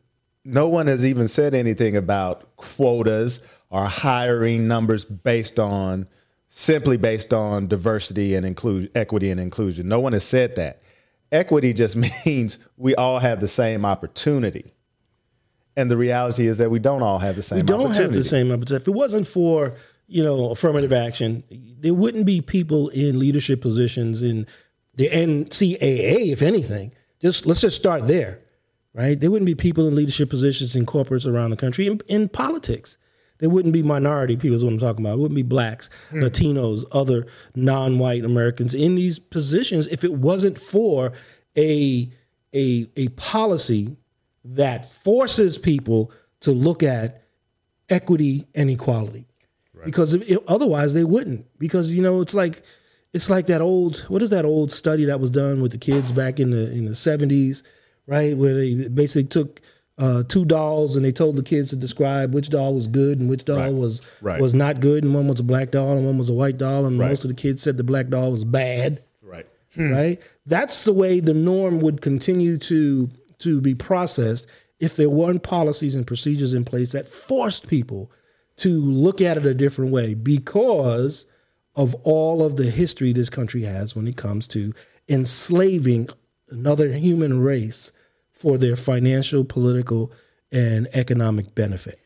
no 0.44 0.68
one 0.68 0.86
has 0.86 1.04
even 1.04 1.28
said 1.28 1.54
anything 1.54 1.96
about 1.96 2.56
quotas 2.56 3.40
or 3.70 3.86
hiring 3.86 4.66
numbers 4.68 5.04
based 5.04 5.58
on 5.58 6.06
simply 6.48 6.96
based 6.96 7.32
on 7.34 7.66
diversity 7.66 8.34
and 8.34 8.46
include 8.46 8.90
equity 8.94 9.30
and 9.30 9.40
inclusion. 9.40 9.88
No 9.88 10.00
one 10.00 10.12
has 10.12 10.24
said 10.24 10.56
that. 10.56 10.82
Equity 11.32 11.72
just 11.72 11.96
means 12.26 12.58
we 12.76 12.94
all 12.94 13.18
have 13.18 13.40
the 13.40 13.48
same 13.48 13.84
opportunity. 13.84 14.72
And 15.76 15.90
the 15.90 15.96
reality 15.96 16.46
is 16.46 16.58
that 16.58 16.70
we 16.70 16.78
don't 16.78 17.02
all 17.02 17.18
have 17.18 17.36
the 17.36 17.42
same 17.42 17.58
We 17.58 17.62
don't 17.64 17.94
have 17.96 18.12
the 18.12 18.24
same 18.24 18.50
opportunity. 18.50 18.76
If 18.82 18.88
it 18.88 18.92
wasn't 18.94 19.26
for 19.26 19.74
you 20.06 20.22
know 20.22 20.50
affirmative 20.50 20.92
action, 20.92 21.42
there 21.50 21.92
wouldn't 21.92 22.24
be 22.24 22.40
people 22.40 22.88
in 22.90 23.18
leadership 23.18 23.60
positions 23.60 24.22
in 24.22 24.46
the 24.96 25.08
NCAA. 25.08 26.32
If 26.32 26.42
anything, 26.42 26.92
just 27.20 27.46
let's 27.46 27.60
just 27.60 27.76
start 27.76 28.06
there, 28.08 28.40
right? 28.92 29.18
There 29.18 29.30
wouldn't 29.30 29.46
be 29.46 29.54
people 29.54 29.86
in 29.86 29.94
leadership 29.94 30.30
positions 30.30 30.74
in 30.76 30.86
corporates 30.86 31.26
around 31.26 31.50
the 31.50 31.56
country 31.56 31.86
in, 31.86 32.00
in 32.08 32.28
politics. 32.28 32.98
There 33.38 33.50
wouldn't 33.50 33.74
be 33.74 33.82
minority 33.82 34.36
people. 34.36 34.56
Is 34.56 34.64
what 34.64 34.72
I'm 34.72 34.78
talking 34.78 35.04
about. 35.04 35.14
It 35.14 35.20
wouldn't 35.20 35.36
be 35.36 35.42
blacks, 35.42 35.90
hmm. 36.10 36.22
Latinos, 36.22 36.84
other 36.92 37.26
non-white 37.54 38.24
Americans 38.24 38.74
in 38.74 38.94
these 38.94 39.18
positions 39.18 39.86
if 39.88 40.04
it 40.04 40.14
wasn't 40.14 40.58
for 40.58 41.12
a 41.56 42.10
a 42.54 42.88
a 42.96 43.08
policy 43.08 43.96
that 44.44 44.84
forces 44.86 45.58
people 45.58 46.10
to 46.40 46.52
look 46.52 46.82
at 46.82 47.22
equity 47.88 48.46
and 48.54 48.70
equality. 48.70 49.26
because 49.84 50.14
if, 50.14 50.28
if- 50.30 50.38
otherwise 50.48 50.94
they 50.94 51.04
wouldn't. 51.04 51.46
Because 51.58 51.92
you 51.92 52.02
know 52.02 52.20
it's 52.20 52.34
like 52.34 52.62
it's 53.16 53.30
like 53.30 53.46
that 53.46 53.60
old 53.62 53.98
what 54.08 54.22
is 54.22 54.30
that 54.30 54.44
old 54.44 54.70
study 54.70 55.04
that 55.06 55.18
was 55.20 55.30
done 55.30 55.60
with 55.62 55.72
the 55.72 55.78
kids 55.78 56.12
back 56.12 56.38
in 56.38 56.50
the 56.50 56.70
in 56.70 56.84
the 56.84 56.94
seventies, 56.94 57.62
right? 58.06 58.36
Where 58.36 58.54
they 58.54 58.88
basically 58.88 59.24
took 59.24 59.60
uh, 59.98 60.22
two 60.28 60.44
dolls 60.44 60.94
and 60.94 61.04
they 61.04 61.10
told 61.12 61.36
the 61.36 61.42
kids 61.42 61.70
to 61.70 61.76
describe 61.76 62.34
which 62.34 62.50
doll 62.50 62.74
was 62.74 62.86
good 62.86 63.18
and 63.18 63.30
which 63.30 63.44
doll 63.46 63.56
Right. 63.58 63.72
was 63.74 64.02
Right. 64.20 64.40
was 64.40 64.52
not 64.54 64.80
good, 64.80 65.02
and 65.04 65.14
one 65.14 65.26
was 65.26 65.40
a 65.40 65.42
black 65.42 65.70
doll 65.70 65.96
and 65.96 66.04
one 66.06 66.18
was 66.18 66.28
a 66.28 66.34
white 66.34 66.58
doll, 66.58 66.84
and 66.86 66.98
Right. 66.98 67.08
most 67.08 67.24
of 67.24 67.28
the 67.28 67.34
kids 67.34 67.62
said 67.62 67.78
the 67.78 67.82
black 67.84 68.08
doll 68.10 68.30
was 68.30 68.44
bad 68.44 69.00
Right. 69.22 69.46
right? 69.78 70.20
That's 70.46 70.84
the 70.84 70.92
way 70.92 71.20
the 71.20 71.34
norm 71.34 71.80
would 71.80 72.00
continue 72.02 72.58
to 72.58 73.08
to 73.38 73.60
be 73.60 73.74
processed 73.74 74.46
if 74.78 74.96
there 74.96 75.08
weren't 75.10 75.42
policies 75.42 75.94
and 75.94 76.06
procedures 76.06 76.52
in 76.54 76.64
place 76.64 76.92
that 76.92 77.06
forced 77.06 77.66
people 77.68 78.10
to 78.58 78.70
look 78.80 79.20
at 79.22 79.36
it 79.38 79.44
a 79.46 79.54
different 79.54 79.90
way 79.92 80.12
because 80.14 81.24
of 81.76 81.94
all 82.02 82.42
of 82.42 82.56
the 82.56 82.70
history 82.70 83.12
this 83.12 83.30
country 83.30 83.62
has 83.62 83.94
when 83.94 84.08
it 84.08 84.16
comes 84.16 84.48
to 84.48 84.74
enslaving 85.08 86.08
another 86.48 86.90
human 86.92 87.40
race 87.40 87.92
for 88.32 88.58
their 88.58 88.76
financial, 88.76 89.44
political, 89.44 90.10
and 90.50 90.88
economic 90.94 91.54
benefit. 91.54 92.00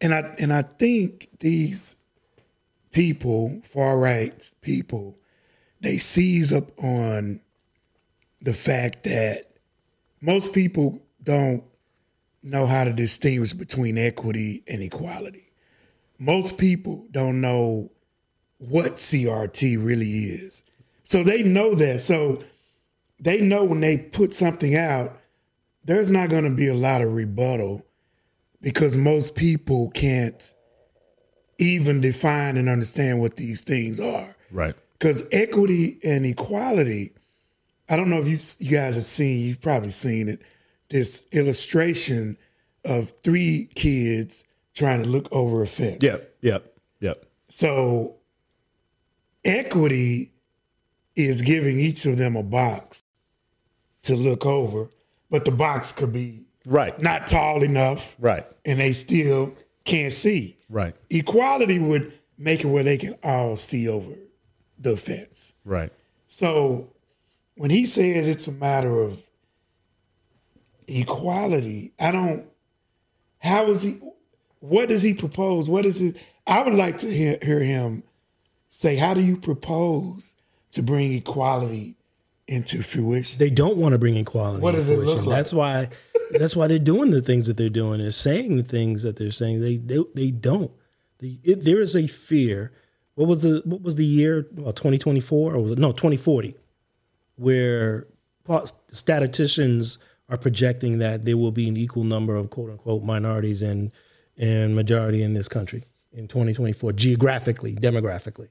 And 0.00 0.14
I 0.14 0.34
and 0.38 0.52
I 0.52 0.62
think 0.62 1.28
these 1.38 1.96
people, 2.92 3.60
far 3.64 3.98
right 3.98 4.54
people, 4.62 5.18
they 5.80 5.96
seize 5.96 6.52
up 6.52 6.70
on 6.82 7.40
the 8.40 8.54
fact 8.54 9.04
that 9.04 9.52
most 10.22 10.54
people 10.54 11.02
don't 11.22 11.62
know 12.42 12.66
how 12.66 12.84
to 12.84 12.92
distinguish 12.92 13.52
between 13.52 13.98
equity 13.98 14.62
and 14.66 14.82
equality. 14.82 15.52
Most 16.18 16.58
people 16.58 17.06
don't 17.10 17.40
know 17.40 17.90
what 18.60 18.96
CRT 18.96 19.84
really 19.84 20.10
is. 20.10 20.62
So 21.04 21.24
they 21.24 21.42
know 21.42 21.74
that. 21.74 22.00
So 22.00 22.42
they 23.18 23.40
know 23.40 23.64
when 23.64 23.80
they 23.80 23.98
put 23.98 24.32
something 24.32 24.76
out, 24.76 25.18
there's 25.84 26.10
not 26.10 26.28
going 26.28 26.44
to 26.44 26.50
be 26.54 26.68
a 26.68 26.74
lot 26.74 27.02
of 27.02 27.12
rebuttal 27.14 27.84
because 28.60 28.96
most 28.96 29.34
people 29.34 29.90
can't 29.90 30.54
even 31.58 32.00
define 32.00 32.56
and 32.56 32.68
understand 32.68 33.20
what 33.20 33.36
these 33.36 33.62
things 33.62 33.98
are. 33.98 34.36
Right. 34.50 34.74
Because 34.98 35.26
equity 35.32 35.98
and 36.04 36.26
equality, 36.26 37.12
I 37.88 37.96
don't 37.96 38.10
know 38.10 38.20
if 38.20 38.28
you 38.28 38.38
you 38.66 38.76
guys 38.76 38.94
have 38.94 39.04
seen, 39.04 39.46
you've 39.46 39.60
probably 39.60 39.90
seen 39.90 40.28
it, 40.28 40.42
this 40.90 41.24
illustration 41.32 42.36
of 42.84 43.10
three 43.22 43.68
kids 43.74 44.44
trying 44.74 45.02
to 45.02 45.08
look 45.08 45.28
over 45.32 45.62
a 45.62 45.66
fence. 45.66 46.02
Yep. 46.02 46.20
Yep. 46.42 46.74
Yep. 47.00 47.26
So 47.48 48.19
equity 49.44 50.32
is 51.16 51.42
giving 51.42 51.78
each 51.78 52.06
of 52.06 52.16
them 52.16 52.36
a 52.36 52.42
box 52.42 53.02
to 54.02 54.14
look 54.16 54.46
over, 54.46 54.88
but 55.30 55.44
the 55.44 55.50
box 55.50 55.92
could 55.92 56.12
be 56.12 56.44
Right. 56.66 56.98
not 57.00 57.26
tall 57.26 57.62
enough 57.62 58.16
Right. 58.18 58.46
and 58.64 58.78
they 58.78 58.92
still 58.92 59.54
can't 59.84 60.12
see. 60.12 60.56
Right. 60.68 60.94
Equality 61.10 61.78
would 61.78 62.12
make 62.38 62.60
it 62.64 62.66
where 62.68 62.82
they 62.84 62.96
can 62.96 63.14
all 63.22 63.56
see 63.56 63.88
over 63.88 64.14
the 64.78 64.96
fence. 64.96 65.52
Right. 65.64 65.92
So 66.28 66.92
when 67.56 67.70
he 67.70 67.86
says 67.86 68.28
it's 68.28 68.46
a 68.48 68.52
matter 68.52 69.02
of 69.02 69.20
equality, 70.88 71.92
I 71.98 72.10
don't. 72.10 72.46
How 73.38 73.66
is 73.66 73.82
he? 73.82 73.98
What 74.60 74.88
does 74.88 75.02
he 75.02 75.14
propose? 75.14 75.68
What 75.68 75.86
is 75.86 76.00
it? 76.02 76.16
I 76.46 76.62
would 76.62 76.74
like 76.74 76.98
to 76.98 77.06
hear, 77.06 77.38
hear 77.42 77.60
him 77.60 78.02
say, 78.70 78.96
"How 78.96 79.12
do 79.12 79.20
you 79.20 79.36
propose 79.36 80.34
to 80.72 80.82
bring 80.82 81.12
equality 81.12 81.96
into 82.48 82.82
fruition?" 82.82 83.38
They 83.38 83.50
don't 83.50 83.76
want 83.76 83.92
to 83.92 83.98
bring 83.98 84.16
equality. 84.16 84.62
What 84.62 84.74
does 84.74 84.88
it 84.88 84.94
fruition. 84.96 85.16
look 85.16 85.26
like? 85.26 85.36
That's 85.36 85.52
why. 85.52 85.88
That's 86.32 86.56
why 86.56 86.68
they're 86.68 86.78
doing 86.78 87.10
the 87.10 87.20
things 87.20 87.48
that 87.48 87.56
they're 87.56 87.68
doing. 87.68 88.00
They're 88.00 88.12
saying 88.12 88.56
the 88.56 88.62
things 88.62 89.02
that 89.02 89.16
they're 89.16 89.30
saying. 89.30 89.60
They 89.60 89.76
they, 89.76 90.02
they 90.14 90.30
don't. 90.30 90.72
The, 91.18 91.38
it, 91.42 91.64
there 91.64 91.80
is 91.80 91.94
a 91.94 92.06
fear. 92.06 92.72
What 93.16 93.28
was 93.28 93.42
the 93.42 93.62
what 93.64 93.82
was 93.82 93.96
the 93.96 94.06
year? 94.06 94.46
Well, 94.52 94.72
twenty 94.72 94.96
twenty 94.96 95.20
four 95.20 95.54
or 95.54 95.62
was 95.62 95.72
it, 95.72 95.78
no 95.78 95.92
twenty 95.92 96.16
forty, 96.16 96.54
where 97.36 98.06
statisticians 98.92 99.98
are 100.28 100.38
projecting 100.38 100.98
that 100.98 101.24
there 101.24 101.36
will 101.36 101.52
be 101.52 101.68
an 101.68 101.76
equal 101.76 102.04
number 102.04 102.36
of 102.36 102.50
quote 102.50 102.70
unquote 102.70 103.02
minorities 103.02 103.62
and 103.62 103.92
and 104.38 104.74
majority 104.74 105.22
in 105.22 105.34
this 105.34 105.48
country 105.48 105.84
in 106.12 106.28
twenty 106.28 106.54
twenty 106.54 106.72
four 106.72 106.92
geographically, 106.92 107.74
demographically. 107.74 108.48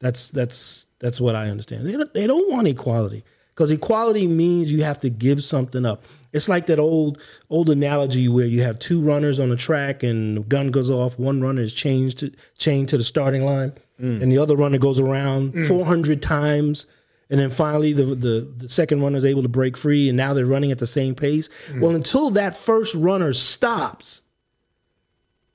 That's 0.00 0.28
that's 0.30 0.86
that's 0.98 1.20
what 1.20 1.34
I 1.34 1.48
understand. 1.48 1.86
They 1.86 1.92
don't, 1.92 2.12
they 2.14 2.26
don't 2.26 2.50
want 2.52 2.66
equality 2.68 3.24
because 3.54 3.70
equality 3.70 4.26
means 4.26 4.72
you 4.72 4.82
have 4.82 4.98
to 5.00 5.10
give 5.10 5.44
something 5.44 5.84
up. 5.84 6.04
It's 6.32 6.48
like 6.48 6.66
that 6.66 6.78
old 6.78 7.20
old 7.50 7.68
analogy 7.70 8.28
where 8.28 8.46
you 8.46 8.62
have 8.62 8.78
two 8.78 9.00
runners 9.00 9.40
on 9.40 9.50
a 9.50 9.56
track 9.56 10.02
and 10.02 10.36
the 10.36 10.40
gun 10.40 10.70
goes 10.70 10.90
off. 10.90 11.18
One 11.18 11.40
runner 11.40 11.62
is 11.62 11.74
changed 11.74 12.18
to, 12.18 12.32
chained 12.58 12.88
to 12.90 12.98
the 12.98 13.04
starting 13.04 13.44
line, 13.44 13.72
mm. 14.00 14.22
and 14.22 14.32
the 14.32 14.38
other 14.38 14.56
runner 14.56 14.78
goes 14.78 14.98
around 14.98 15.52
mm. 15.52 15.68
four 15.68 15.84
hundred 15.84 16.22
times. 16.22 16.86
And 17.28 17.38
then 17.38 17.50
finally, 17.50 17.92
the, 17.92 18.06
the 18.14 18.52
the 18.56 18.68
second 18.68 19.02
runner 19.02 19.16
is 19.16 19.24
able 19.24 19.42
to 19.42 19.48
break 19.48 19.76
free, 19.76 20.08
and 20.08 20.16
now 20.16 20.34
they're 20.34 20.46
running 20.46 20.72
at 20.72 20.78
the 20.78 20.86
same 20.86 21.14
pace. 21.14 21.48
Mm. 21.68 21.82
Well, 21.82 21.94
until 21.94 22.30
that 22.30 22.56
first 22.56 22.94
runner 22.94 23.32
stops, 23.32 24.22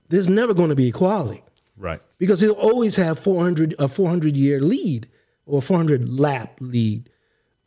there's 0.10 0.30
never 0.30 0.54
going 0.54 0.70
to 0.70 0.76
be 0.76 0.88
equality 0.88 1.44
Right. 1.78 2.02
because 2.18 2.42
he'll 2.42 2.52
always 2.54 2.96
have 2.96 3.20
400 3.20 3.76
a 3.80 3.88
400 3.88 4.36
year 4.38 4.62
lead 4.62 5.08
or 5.46 5.62
400 5.62 6.08
lap 6.10 6.58
lead 6.60 7.10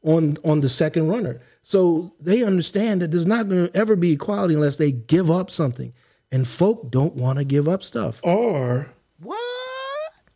on 0.02 0.36
on 0.44 0.60
the 0.60 0.68
second 0.68 1.08
runner. 1.08 1.40
So 1.62 2.14
they 2.20 2.42
understand 2.42 3.02
that 3.02 3.10
there's 3.10 3.26
not 3.26 3.48
going 3.48 3.68
to 3.68 3.76
ever 3.76 3.96
be 3.96 4.12
equality 4.12 4.54
unless 4.54 4.76
they 4.76 4.90
give 4.92 5.30
up 5.30 5.50
something, 5.50 5.92
and 6.32 6.48
folk 6.48 6.90
don't 6.90 7.14
want 7.14 7.38
to 7.38 7.44
give 7.44 7.68
up 7.68 7.82
stuff. 7.82 8.20
Or 8.24 8.90
What? 9.20 9.38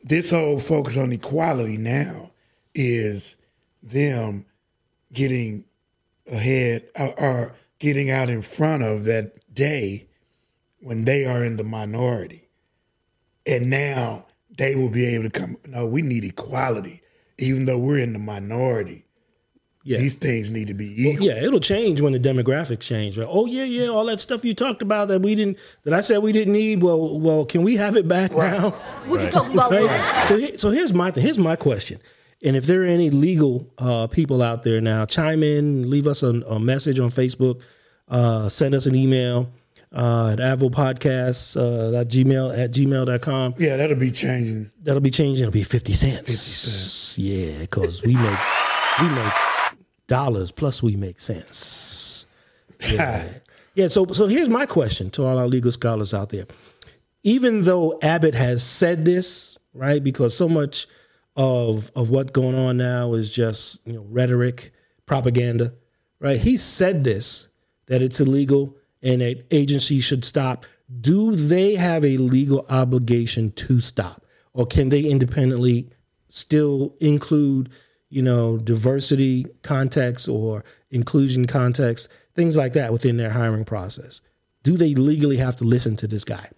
this 0.05 0.31
whole 0.31 0.59
focus 0.61 0.99
on 0.99 1.11
equality 1.13 1.79
now 1.79 2.31
is 2.75 3.37
them 3.83 4.45
getting 5.13 5.65
ahead 6.31 6.85
or, 6.99 7.19
or 7.21 7.55
getting 7.79 8.11
out 8.11 8.29
in 8.29 8.43
front 8.43 8.83
of 8.83 9.05
that 9.05 9.33
day 9.55 10.07
when 10.81 11.05
they 11.05 11.25
are 11.25 11.43
in 11.45 11.57
the 11.57 11.65
minority. 11.65 12.42
And 13.47 13.71
now 13.71 14.27
they 14.59 14.75
will 14.75 14.89
be 14.91 15.07
able 15.15 15.25
to 15.25 15.31
come, 15.31 15.57
no, 15.67 15.87
we 15.87 16.03
need 16.03 16.25
equality. 16.25 17.01
Even 17.39 17.65
though 17.65 17.79
we're 17.79 17.99
in 17.99 18.13
the 18.13 18.19
minority, 18.19 19.05
Yeah. 19.85 19.99
these 19.99 20.15
things 20.15 20.51
need 20.51 20.69
to 20.69 20.75
be 20.75 21.09
equal. 21.09 21.27
yeah, 21.27 21.43
it'll 21.43 21.59
change 21.59 22.01
when 22.01 22.13
the 22.13 22.21
demographics 22.21 22.81
change. 22.83 23.19
Right? 23.19 23.27
Oh 23.29 23.47
yeah, 23.47 23.65
yeah, 23.65 23.89
all 23.89 24.05
that 24.07 24.21
stuff 24.21 24.45
you 24.45 24.55
talked 24.55 24.81
about 24.83 25.09
that 25.09 25.23
we 25.23 25.35
didn't, 25.35 25.59
that 25.85 25.93
I 25.95 26.03
said 26.03 26.19
we 26.19 26.31
didn't 26.33 26.53
need. 26.53 26.83
Well, 26.83 27.19
well, 27.19 27.45
can 27.45 27.63
we 27.65 27.77
have 27.77 27.97
it 27.97 28.07
back 28.07 28.31
now? 28.33 28.71
What 29.07 29.21
you 29.23 29.31
talking 29.31 29.55
about? 29.55 29.71
bro? 29.71 29.87
Right? 29.87 30.29
So, 30.29 30.57
so 30.57 30.71
here's 30.71 30.93
my 30.93 31.11
th- 31.11 31.25
here's 31.25 31.39
my 31.39 31.57
question. 31.57 31.99
And 32.45 32.55
if 32.57 32.67
there 32.67 32.83
are 32.83 32.87
any 32.87 33.11
legal 33.11 33.67
uh, 33.79 34.07
people 34.09 34.43
out 34.43 34.63
there 34.63 34.81
now, 34.81 35.05
chime 35.07 35.43
in, 35.43 35.89
leave 35.91 36.07
us 36.07 36.23
a, 36.23 36.31
a 36.43 36.59
message 36.61 37.01
on 37.01 37.09
Facebook, 37.11 37.61
uh, 38.09 38.49
send 38.49 38.75
us 38.75 38.87
an 38.87 38.95
email 38.95 39.49
uh, 39.95 40.31
at 40.33 40.39
avilpodcast 40.39 41.57
uh, 41.57 41.97
at 41.99 42.09
gmail 42.09 42.57
at 42.57 42.71
gmail.com. 42.71 43.55
Yeah, 43.59 43.77
that'll 43.77 43.97
be 43.97 44.11
changing. 44.11 44.71
That'll 44.83 45.01
be 45.01 45.11
changing. 45.11 45.43
It'll 45.43 45.53
be 45.53 45.63
50 45.65 45.93
cents. 45.93 46.19
50 46.21 46.33
cents. 46.33 47.19
Yeah, 47.19 47.59
because 47.59 48.03
we 48.03 48.17
make 48.17 48.39
we 49.01 49.09
make 49.09 49.33
dollars 50.07 50.51
plus 50.51 50.83
we 50.83 50.97
make 50.97 51.21
cents. 51.21 52.27
Yeah. 52.91 53.29
yeah, 53.77 53.87
so 53.87 54.07
so 54.07 54.27
here's 54.27 54.49
my 54.49 54.67
question 54.67 55.09
to 55.11 55.25
all 55.25 55.39
our 55.39 55.47
legal 55.47 55.71
scholars 55.71 56.13
out 56.13 56.31
there. 56.31 56.47
Even 57.23 57.61
though 57.61 57.97
Abbott 58.03 58.35
has 58.35 58.65
said 58.65 59.05
this, 59.05 59.57
right? 59.73 60.03
Because 60.03 60.37
so 60.37 60.49
much 60.49 60.89
of 61.37 61.93
of 61.95 62.11
what's 62.11 62.33
going 62.33 62.57
on 62.57 62.77
now 62.79 63.13
is 63.15 63.31
just, 63.31 63.87
you 63.87 63.93
know, 63.93 64.05
rhetoric, 64.11 64.73
propaganda, 65.07 65.73
right? 66.19 66.39
He 66.39 66.57
said 66.57 67.05
this 67.05 67.49
that 67.87 68.03
it's 68.03 68.19
illegal 68.21 68.77
and 69.03 69.21
that 69.21 69.45
agency 69.51 70.01
should 70.01 70.25
stop. 70.25 70.65
Do 71.01 71.35
they 71.35 71.75
have 71.75 72.05
a 72.05 72.17
legal 72.19 72.67
obligation 72.69 73.53
to 73.53 73.81
stop? 73.81 74.25
Or 74.53 74.67
can 74.67 74.91
they 74.91 75.03
independently 75.03 75.89
still 76.29 76.95
include, 77.01 77.71
you 78.11 78.23
know, 78.23 78.59
diversity 78.59 79.47
context 79.63 80.29
or 80.29 80.65
inclusion 80.91 81.47
context, 81.47 82.09
things 82.35 82.57
like 82.57 82.75
that 82.75 82.93
within 82.93 83.17
their 83.17 83.31
hiring 83.31 83.65
process? 83.65 84.21
Do 84.63 84.77
they 84.77 84.95
legally 84.95 85.39
have 85.39 85.57
to 85.57 85.65
listen 85.65 85.97
to 85.97 86.07
this 86.07 86.25
guy? 86.25 86.49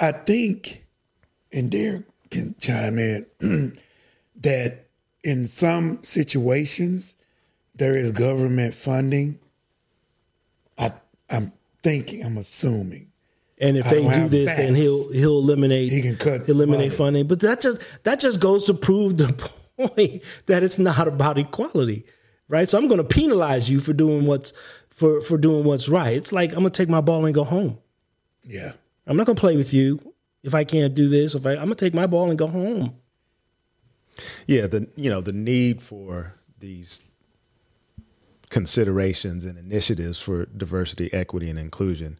I 0.00 0.12
think, 0.12 0.86
and 1.52 1.70
Derek 1.70 2.04
can 2.30 2.54
chime 2.58 2.98
in, 2.98 3.26
that 4.40 4.86
in 5.22 5.46
some 5.46 6.02
situations 6.02 7.16
there 7.74 7.96
is 7.96 8.12
government 8.12 8.74
funding. 8.74 9.38
I, 10.78 10.92
I'm 11.30 11.52
thinking, 11.82 12.24
I'm 12.24 12.36
assuming 12.38 13.10
And 13.58 13.76
if 13.76 13.86
I 13.86 13.90
they 13.90 14.02
don't 14.02 14.12
do 14.12 14.18
have 14.20 14.30
this, 14.30 14.46
then 14.56 14.74
he'll 14.74 15.12
he'll 15.12 15.38
eliminate 15.38 15.90
He 15.92 16.02
can 16.02 16.16
cut 16.16 16.48
eliminate 16.48 16.88
money. 16.88 16.96
funding. 16.96 17.26
But 17.26 17.40
that 17.40 17.60
just 17.60 17.80
that 18.04 18.20
just 18.20 18.40
goes 18.40 18.64
to 18.66 18.74
prove 18.74 19.16
the 19.18 19.32
point 19.76 20.22
that 20.46 20.62
it's 20.62 20.78
not 20.78 21.06
about 21.08 21.38
equality, 21.38 22.04
right? 22.48 22.68
So 22.68 22.78
I'm 22.78 22.88
going 22.88 22.98
to 22.98 23.04
penalize 23.04 23.68
you 23.70 23.80
for 23.80 23.92
doing 23.92 24.26
what's 24.26 24.52
for 24.90 25.20
for 25.20 25.38
doing 25.38 25.64
what's 25.64 25.88
right. 25.88 26.16
It's 26.16 26.32
like 26.32 26.52
I'm 26.52 26.60
going 26.60 26.72
to 26.72 26.76
take 26.82 26.88
my 26.88 27.00
ball 27.00 27.24
and 27.24 27.34
go 27.34 27.44
home. 27.44 27.78
Yeah. 28.44 28.72
I'm 29.06 29.16
not 29.16 29.26
going 29.26 29.36
to 29.36 29.40
play 29.40 29.56
with 29.56 29.72
you 29.74 29.98
if 30.42 30.54
I 30.54 30.64
can't 30.64 30.94
do 30.94 31.08
this. 31.08 31.34
If 31.34 31.46
I, 31.46 31.52
I'm 31.52 31.64
going 31.64 31.70
to 31.70 31.84
take 31.84 31.94
my 31.94 32.06
ball 32.06 32.28
and 32.30 32.38
go 32.38 32.46
home. 32.46 32.94
Yeah, 34.46 34.66
the 34.66 34.88
you 34.96 35.08
know 35.10 35.20
the 35.20 35.32
need 35.32 35.82
for 35.82 36.34
these 36.58 37.00
considerations 38.52 39.46
and 39.46 39.58
initiatives 39.58 40.20
for 40.20 40.44
diversity, 40.44 41.10
equity, 41.10 41.48
and 41.48 41.58
inclusion, 41.58 42.18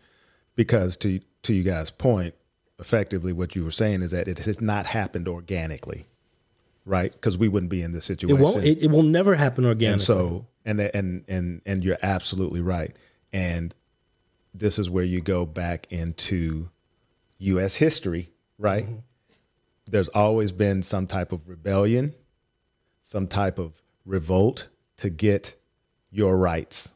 because 0.56 0.96
to 0.96 1.20
to 1.42 1.52
you 1.52 1.62
guys' 1.62 1.90
point, 1.90 2.34
effectively 2.78 3.34
what 3.34 3.54
you 3.54 3.62
were 3.62 3.70
saying 3.70 4.00
is 4.00 4.12
that 4.12 4.26
it 4.26 4.38
has 4.38 4.60
not 4.60 4.86
happened 4.86 5.28
organically, 5.28 6.06
right? 6.86 7.12
Because 7.12 7.36
we 7.36 7.48
wouldn't 7.48 7.68
be 7.68 7.82
in 7.82 7.92
this 7.92 8.06
situation. 8.06 8.38
It 8.38 8.42
won't. 8.42 8.64
It, 8.64 8.78
it 8.82 8.90
will 8.90 9.02
never 9.02 9.34
happen 9.34 9.66
organically. 9.66 9.92
and 9.92 10.02
so 10.02 10.46
and 10.64 10.80
and 10.80 11.24
and 11.28 11.60
and 11.66 11.84
you're 11.84 11.98
absolutely 12.02 12.62
right. 12.62 12.96
And 13.30 13.74
this 14.54 14.78
is 14.78 14.88
where 14.88 15.04
you 15.04 15.20
go 15.20 15.44
back 15.44 15.86
into 15.90 16.70
U.S. 17.38 17.76
history, 17.76 18.30
right? 18.58 18.86
Mm-hmm. 18.86 18.96
There's 19.86 20.08
always 20.08 20.50
been 20.50 20.82
some 20.82 21.06
type 21.06 21.32
of 21.32 21.46
rebellion, 21.46 22.14
some 23.02 23.26
type 23.26 23.58
of 23.58 23.82
revolt 24.06 24.68
to 24.98 25.10
get 25.10 25.56
your 26.12 26.36
rights, 26.36 26.92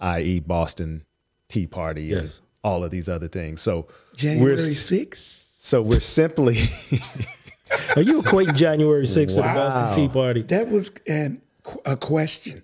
i.e., 0.00 0.40
Boston 0.40 1.04
Tea 1.48 1.66
Party, 1.66 2.12
and 2.12 2.22
Yes. 2.22 2.40
all 2.64 2.82
of 2.82 2.90
these 2.90 3.08
other 3.08 3.28
things. 3.28 3.60
So 3.60 3.86
January 4.16 4.52
we're 4.52 4.58
6th. 4.58 5.46
so 5.58 5.82
we're 5.82 6.00
simply 6.00 6.56
Are 7.96 8.02
you 8.02 8.22
equating 8.22 8.56
January 8.56 9.04
6th 9.04 9.28
to 9.28 9.34
the 9.36 9.42
Boston 9.42 9.94
Tea 10.08 10.12
Party? 10.12 10.42
That 10.42 10.68
was 10.68 10.90
an, 11.06 11.42
a 11.84 11.96
question. 11.96 12.62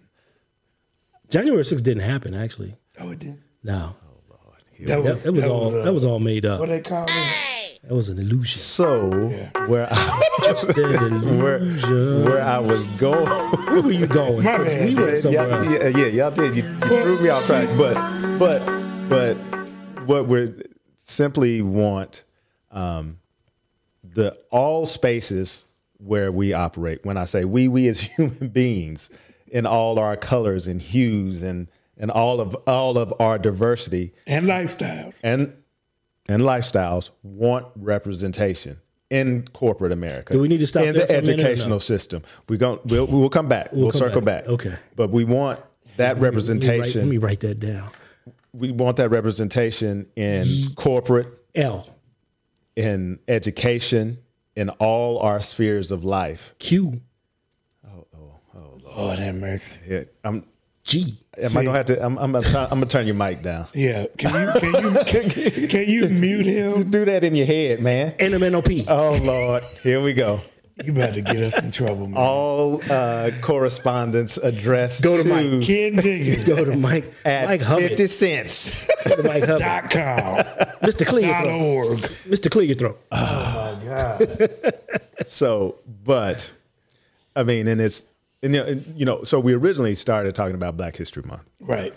January 1.31 1.63
6th 1.63 1.83
didn't 1.83 2.03
happen, 2.05 2.35
actually. 2.35 2.75
Oh, 2.99 3.11
it 3.11 3.19
did. 3.19 3.39
No, 3.63 3.95
That 4.81 4.87
that, 4.89 5.03
was, 5.05 5.23
that 5.25 5.31
was 5.33 5.41
that 5.43 5.51
all. 5.51 5.61
was, 5.61 5.75
uh, 5.75 5.83
that 5.85 5.93
was 5.93 6.05
all 6.07 6.21
made 6.21 6.47
up. 6.47 6.59
What 6.61 6.69
they 6.71 6.81
call 6.81 7.07
it? 7.09 7.11
That 7.89 7.95
was 7.95 8.09
an 8.09 8.19
illusion. 8.19 8.59
so 8.59 9.11
where 9.67 9.87
I, 9.91 10.29
Just 10.45 10.71
an 10.77 10.95
illusion. 10.95 12.25
where 12.25 12.43
I 12.43 12.59
was 12.59 12.87
going. 12.89 13.27
Where 13.27 13.83
were 13.83 13.91
you 13.93 14.07
going? 14.07 14.43
My. 14.45 14.59
We 14.59 14.95
went 14.95 15.19
somewhere 15.19 15.49
yeah, 15.49 15.57
else. 15.57 15.69
yeah, 15.69 15.89
yeah, 15.89 16.07
y'all 16.07 16.31
did. 16.31 16.57
You, 16.57 16.63
you 16.63 16.71
threw 16.81 17.21
me 17.23 17.29
off 17.29 17.47
track, 17.47 17.69
but 17.77 17.95
but 18.39 18.61
but 19.11 19.35
what 20.07 20.27
we're 20.29 20.55
simply 20.97 21.61
want 21.61 22.25
um, 22.71 23.19
the 24.03 24.37
all 24.51 24.87
spaces 24.87 25.67
where 25.99 26.33
we 26.33 26.55
operate. 26.55 27.05
When 27.05 27.19
I 27.19 27.25
say 27.25 27.45
we, 27.45 27.69
we 27.69 27.87
as 27.89 28.01
human 28.01 28.49
beings, 28.49 29.11
in 29.49 29.67
all 29.67 29.99
our 29.99 30.17
colors 30.17 30.67
and 30.67 30.81
hues 30.81 31.43
and 31.43 31.69
and 31.99 32.11
all 32.11 32.41
of 32.41 32.55
all 32.67 32.97
of 32.97 33.13
our 33.21 33.39
diversity 33.39 34.13
And 34.27 34.47
lifestyles. 34.47 35.21
and 35.23 35.53
and 36.29 36.43
lifestyles 36.43 37.11
want 37.23 37.67
representation 37.77 38.81
in 39.11 39.47
corporate 39.53 39.93
America. 39.93 40.33
Do 40.33 40.41
we 40.41 40.49
need 40.49 40.61
to 40.61 40.67
stop 40.67 40.85
in 40.85 40.95
there 40.95 41.03
the 41.03 41.07
for 41.09 41.13
a 41.13 41.17
educational 41.17 41.69
no? 41.71 41.79
system? 41.79 42.23
We 42.49 42.57
going 42.57 42.81
we'll, 42.87 43.07
we'll 43.07 43.29
come 43.29 43.49
back. 43.49 43.73
We'll, 43.73 43.91
come 43.91 43.99
circle 43.99 44.21
back. 44.21 44.45
back. 44.45 44.53
Okay. 44.53 44.75
but 44.97 45.11
we 45.11 45.25
want 45.25 45.61
that 45.97 46.09
Let 46.09 46.17
me 46.17 46.21
write- 46.21 46.23
representation. 46.23 47.01
Let 47.03 47.11
me 47.11 47.19
write 47.19 47.41
that 47.41 47.61
down. 47.61 47.91
we 48.53 48.73
want 48.73 48.97
that 48.97 49.11
representation 49.11 50.07
in 50.17 50.47
corporate, 50.75 51.29
L 51.55 51.89
in 52.77 53.21
education, 53.29 54.19
in 54.57 54.69
all 54.71 55.19
our 55.21 55.41
spheres 55.41 55.91
of 55.91 56.05
life. 56.05 56.55
Q 56.59 57.01
Oh, 57.87 58.07
oh, 58.17 58.41
oh, 58.57 58.61
Lord, 58.83 58.97
Lord 58.97 59.19
have 59.19 59.35
mercy. 59.37 59.79
Yeah, 59.89 60.05
I'm. 60.25 60.45
G. 60.85 61.17
Am 61.43 61.57
I 61.57 61.65
gonna 61.65 61.77
have 61.77 61.87
to? 61.87 62.05
I'm, 62.05 62.17
I'm, 62.19 62.33
gonna, 62.33 62.47
turn- 62.47 62.65
I'm 62.71 62.79
gonna 62.79 62.87
turn 62.87 63.07
your 63.07 63.17
mic 63.17 63.43
down. 63.43 63.67
Yeah. 63.75 64.07
Can 64.19 64.35
you 64.35 64.53
can 64.61 64.85
you 64.85 65.05
can, 65.05 65.69
can 65.69 65.85
you 65.89 66.09
mute 66.09 66.47
him? 66.47 66.79
You 66.79 66.85
Do 66.89 67.05
that 67.07 67.25
in 67.25 67.35
your 67.35 67.47
head, 67.47 67.81
man. 67.81 68.13
NMNOP. 68.19 68.85
Oh 68.89 69.19
Lord, 69.23 69.63
here 69.83 70.01
we 70.03 70.13
go. 70.13 70.41
You 70.85 70.93
about 70.93 71.15
to 71.15 71.23
get 71.23 71.37
us 71.37 71.63
in 71.63 71.71
trouble, 71.71 72.09
man. 72.09 72.17
All 72.17 72.81
uh, 72.91 73.31
correspondence 73.43 74.37
addressed 74.39 75.03
Go 75.05 75.17
to 75.17 75.23
to 75.23 75.29
Mike. 75.29 75.63
Ken 75.67 75.99
Jenkins. 76.01 76.45
Go 76.47 76.65
to 76.65 76.77
Mike. 76.77 77.13
at 77.25 77.47
Mike 77.47 77.63
Hubbard. 77.63 77.91
fifty 77.91 78.07
cents. 78.09 78.89
Mike 79.25 79.45
Hubbard. 79.45 79.61
dot 79.61 79.91
com. 79.91 80.37
Mr. 80.83 81.07
Clear 81.07 81.27
your 81.27 81.33
dot 81.33 81.45
throat. 81.45 81.61
org. 81.61 81.99
Mr. 82.29 82.51
Clear 82.51 82.65
your 82.67 82.77
throat. 82.77 83.01
Oh 83.11 83.79
my 83.81 83.85
God. 83.89 84.55
So, 85.27 85.77
but 86.05 86.53
I 87.35 87.45
mean, 87.45 87.67
and 87.67 87.81
it's 87.81 88.05
and, 88.45 88.55
you 88.55 88.61
know, 88.61 88.67
and, 88.67 88.99
you 88.99 89.05
know, 89.05 89.25
so 89.25 89.41
we 89.41 89.53
originally 89.55 89.95
started 89.95 90.35
talking 90.35 90.55
about 90.55 90.77
Black 90.77 90.97
History 90.97 91.23
Month, 91.27 91.43
Right. 91.61 91.93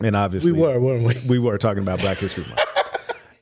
and 0.00 0.14
obviously 0.14 0.52
We 0.52 0.58
were, 0.60 0.78
weren't 0.78 1.04
we? 1.04 1.14
we 1.28 1.38
were 1.38 1.58
talking 1.58 1.82
about 1.82 2.00
Black 2.00 2.18
History 2.18 2.44
Month. 2.44 2.60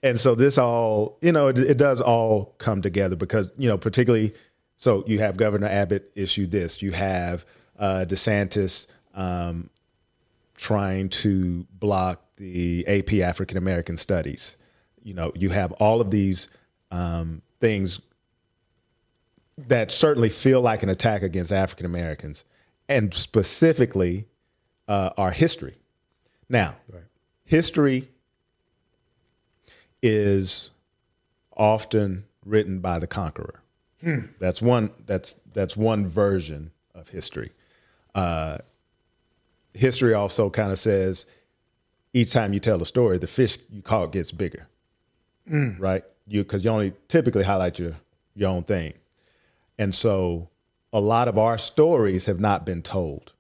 and 0.03 0.19
so 0.19 0.35
this 0.35 0.57
all, 0.59 1.19
you 1.21 1.33
know, 1.33 1.49
it, 1.49 1.59
it 1.59 1.77
does 1.79 2.01
all 2.01 2.55
come 2.59 2.81
together 2.83 3.17
because, 3.17 3.49
you 3.59 3.69
know, 3.69 3.77
particularly, 3.77 4.33
so 4.77 5.05
you 5.07 5.19
have 5.19 5.37
Governor 5.37 5.67
Abbott 5.69 6.11
issue 6.15 6.47
this, 6.47 6.81
you 6.83 6.93
have 6.93 7.45
uh, 7.79 8.05
DeSantis 8.09 8.87
um, 9.15 9.69
trying 10.57 11.09
to 11.09 11.67
block 11.73 12.23
the 12.37 12.87
AP 12.87 13.15
African 13.15 13.57
American 13.59 13.97
Studies. 13.97 14.57
You 15.03 15.15
know, 15.15 15.33
you 15.35 15.51
have 15.51 15.73
all 15.73 16.01
of 16.01 16.11
these 16.11 16.49
um, 16.91 17.43
things 17.61 18.01
that 19.59 19.91
certainly 19.91 20.29
feel 20.29 20.61
like 20.61 20.83
an 20.83 20.89
attack 20.89 21.23
against 21.23 21.53
African 21.53 21.87
Americans 21.87 22.45
and 22.89 23.13
specifically 23.15 24.27
uh, 24.89 25.11
our 25.17 25.31
history. 25.31 25.75
Now, 26.49 26.77
history 27.45 28.09
is 30.03 30.71
often 31.57 32.25
written 32.45 32.81
by 32.81 32.99
the 32.99 33.07
conqueror. 33.07 33.63
That's 34.39 34.63
one. 34.63 34.91
That's 35.07 35.35
that's 35.53 35.77
one 35.77 36.07
version 36.07 36.71
of 36.95 37.09
history. 37.09 37.51
Uh, 38.15 38.59
history 39.75 40.15
also 40.15 40.49
kind 40.51 40.71
of 40.71 40.79
says 40.79 41.27
each 42.13 42.33
time 42.33 42.53
you 42.53 42.61
tell 42.61 42.81
a 42.81 42.87
story, 42.87 43.19
the 43.19 43.27
fish 43.27 43.59
you 43.71 43.83
caught 43.83 44.13
gets 44.13 44.31
bigger, 44.33 44.69
right? 45.79 46.05
You 46.29 46.43
because 46.43 46.65
you 46.65 46.71
only 46.71 46.93
typically 47.09 47.43
highlight 47.43 47.79
your 47.79 47.95
your 48.35 48.51
own 48.51 48.63
thing, 48.63 48.93
and 49.79 49.95
so 49.95 50.49
a 50.93 51.01
lot 51.01 51.29
of 51.29 51.39
our 51.39 51.59
stories 51.59 52.27
have 52.27 52.41
not 52.41 52.65
been 52.65 52.83
told, 52.83 53.33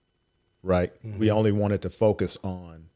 right? 0.62 0.92
We 1.02 1.10
mm-hmm. 1.28 1.36
only 1.36 1.52
wanted 1.52 1.82
to 1.82 1.90
focus 1.90 2.36
on 2.42 2.86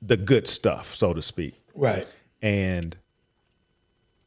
the 0.00 0.16
good 0.16 0.46
stuff, 0.46 0.94
so 0.94 1.12
to 1.12 1.22
speak 1.22 1.54
Right. 1.74 2.06
and 2.40 2.96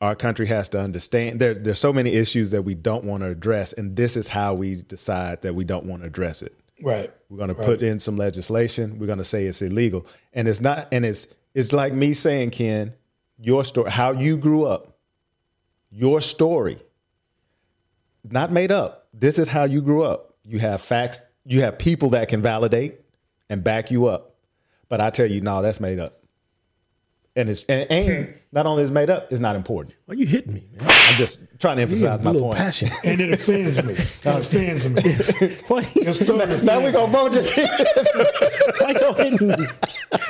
our 0.02 0.16
country 0.16 0.48
has 0.48 0.68
to 0.70 0.80
understand 0.80 1.40
there, 1.40 1.54
there's 1.54 1.80
so 1.80 1.94
many 1.94 2.14
issues 2.14 2.52
that 2.52 2.64
we 2.64 2.74
don't 2.74 3.04
want 3.06 3.22
to 3.22 3.28
address 3.30 3.72
and 3.74 3.96
this 3.96 4.18
is 4.18 4.28
how 4.28 4.54
we 4.54 4.76
decide 4.76 5.42
that 5.44 5.54
we 5.54 5.64
don't 5.64 5.86
want 5.86 6.02
to 6.02 6.08
address 6.08 6.42
it 6.42 6.56
Right. 6.82 7.12
we're 7.30 7.38
going 7.38 7.50
to 7.50 7.56
put 7.56 7.82
in 7.82 8.00
some 8.00 8.18
legislation 8.18 8.98
we're 9.00 9.06
going 9.06 9.20
to 9.20 9.24
say 9.24 9.46
it's 9.46 9.62
illegal 9.62 10.06
and 10.34 10.48
it's 10.48 10.60
not 10.60 10.88
and 10.92 11.06
it's 11.06 11.28
it's 11.54 11.72
like 11.72 11.94
me 11.94 12.14
saying 12.14 12.50
ken 12.50 12.94
your 13.38 13.64
story 13.64 13.92
how 13.92 14.12
you 14.12 14.38
grew 14.38 14.66
up 14.66 14.98
your 15.92 16.20
story 16.22 16.80
not 18.30 18.52
made 18.52 18.72
up 18.72 19.08
this 19.14 19.40
is 19.40 19.48
how 19.48 19.64
you 19.64 19.82
grew 19.82 20.04
up 20.04 20.36
you 20.44 20.60
have 20.60 20.82
facts 20.82 21.20
you 21.46 21.62
have 21.62 21.78
people 21.78 22.10
that 22.12 22.28
can 22.28 22.42
validate 22.42 23.00
and 23.50 23.64
back 23.64 23.92
you 23.92 24.06
up 24.08 24.36
but 24.90 25.02
i 25.02 25.10
tell 25.10 25.26
you 25.26 25.42
no 25.42 25.62
that's 25.62 25.80
made 25.80 26.00
up 26.00 26.18
and 27.36 27.50
it's 27.50 27.64
and, 27.64 27.90
and 27.90 28.34
not 28.52 28.66
only 28.66 28.84
is 28.84 28.92
made 28.92 29.10
up 29.10 29.32
it's 29.32 29.40
not 29.42 29.56
important 29.56 29.96
Why 30.06 30.16
you 30.16 30.26
hitting 30.28 30.54
me, 30.54 30.68
man? 30.78 30.88
i'm 30.90 31.16
just 31.16 31.40
trying 31.60 31.78
to 31.78 31.84
emphasize 31.84 32.22
a 32.22 32.34
my 32.34 32.38
point 32.40 32.58
passion. 32.58 32.90
And 33.06 33.20
it 33.22 33.32
offends 33.32 33.82
me. 33.84 33.94
It 33.94 34.26
offends 34.26 34.90
me. 34.90 35.56
Why, 35.68 35.86
Your 35.96 36.14
story 36.14 36.46
now 36.64 36.82
we're 36.82 36.92
gonna 36.92 37.12
vote 37.12 37.34
you 37.34 37.42
why 38.80 38.92
you 38.92 39.14
hitting 39.14 39.48
me? 39.48 39.68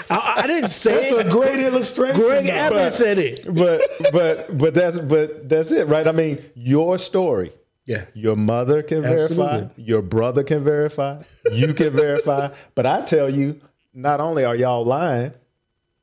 I, 0.10 0.34
I 0.44 0.48
didn't 0.48 0.70
say 0.70 1.12
That's 1.12 1.28
a 1.28 1.30
great 1.32 1.60
illustration. 1.60 2.20
Greg 2.20 2.46
though. 2.46 2.52
Abbott 2.52 2.94
said 2.94 3.18
it. 3.18 3.46
but 3.54 3.82
but 4.12 4.58
but 4.58 4.74
that's 4.74 5.00
but 5.00 5.48
that's 5.50 5.72
it, 5.72 5.88
right? 5.88 6.08
I 6.08 6.12
mean, 6.12 6.44
your 6.56 6.98
story. 6.98 7.52
Yeah. 7.86 8.06
Your 8.14 8.36
mother 8.36 8.84
can 8.84 9.02
verify, 9.02 9.66
your 9.76 10.02
brother 10.02 10.44
can 10.44 10.64
verify, 10.64 11.22
you 11.52 11.74
can 11.74 11.90
verify. 11.92 12.50
But 12.76 12.86
I 12.86 13.02
tell 13.02 13.30
you, 13.30 13.60
not 13.94 14.20
only 14.22 14.46
are 14.46 14.56
y'all 14.56 14.86
lying, 14.86 15.34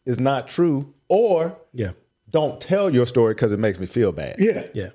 it's 0.04 0.20
not 0.20 0.48
true, 0.48 0.92
or 1.08 1.56
Yeah. 1.72 1.92
don't 2.30 2.60
tell 2.60 2.92
your 2.92 3.06
story 3.06 3.34
because 3.34 3.52
it 3.52 3.58
makes 3.58 3.78
me 3.78 3.86
feel 3.86 4.12
bad. 4.12 4.36
Yeah. 4.38 4.66
Yeah. 4.74 4.90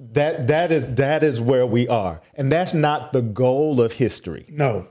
That 0.00 0.48
that 0.48 0.72
is 0.72 0.96
that 0.96 1.22
is 1.22 1.40
where 1.40 1.64
we 1.66 1.86
are. 1.88 2.20
And 2.34 2.50
that's 2.50 2.74
not 2.74 3.12
the 3.12 3.22
goal 3.22 3.80
of 3.80 3.92
history. 3.92 4.46
No. 4.48 4.88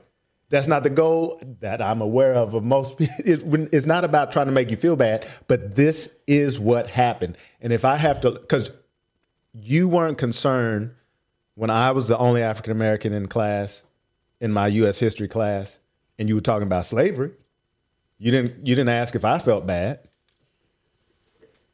That's 0.48 0.66
not 0.68 0.82
the 0.82 0.90
goal 0.90 1.40
that 1.60 1.80
I'm 1.82 2.00
aware 2.00 2.34
of 2.34 2.54
of 2.54 2.64
most 2.64 2.98
people. 2.98 3.14
It's 3.72 3.86
not 3.86 4.04
about 4.04 4.32
trying 4.32 4.46
to 4.46 4.52
make 4.52 4.70
you 4.70 4.76
feel 4.76 4.96
bad, 4.96 5.26
but 5.48 5.74
this 5.76 6.10
is 6.26 6.58
what 6.58 6.86
happened. 6.88 7.36
And 7.60 7.72
if 7.72 7.84
I 7.84 7.96
have 7.96 8.20
to, 8.22 8.30
because 8.32 8.70
you 9.54 9.88
weren't 9.88 10.18
concerned 10.18 10.92
when 11.54 11.70
I 11.70 11.90
was 11.92 12.08
the 12.08 12.18
only 12.18 12.42
African 12.42 12.72
American 12.72 13.12
in 13.12 13.28
class, 13.28 13.82
in 14.40 14.52
my 14.52 14.68
U.S. 14.68 14.98
history 14.98 15.28
class, 15.28 15.78
and 16.18 16.28
you 16.28 16.34
were 16.34 16.40
talking 16.40 16.66
about 16.66 16.86
slavery. 16.86 17.32
You 18.18 18.30
didn't. 18.30 18.66
You 18.66 18.74
didn't 18.74 18.90
ask 18.90 19.14
if 19.14 19.24
I 19.24 19.38
felt 19.38 19.66
bad. 19.66 20.00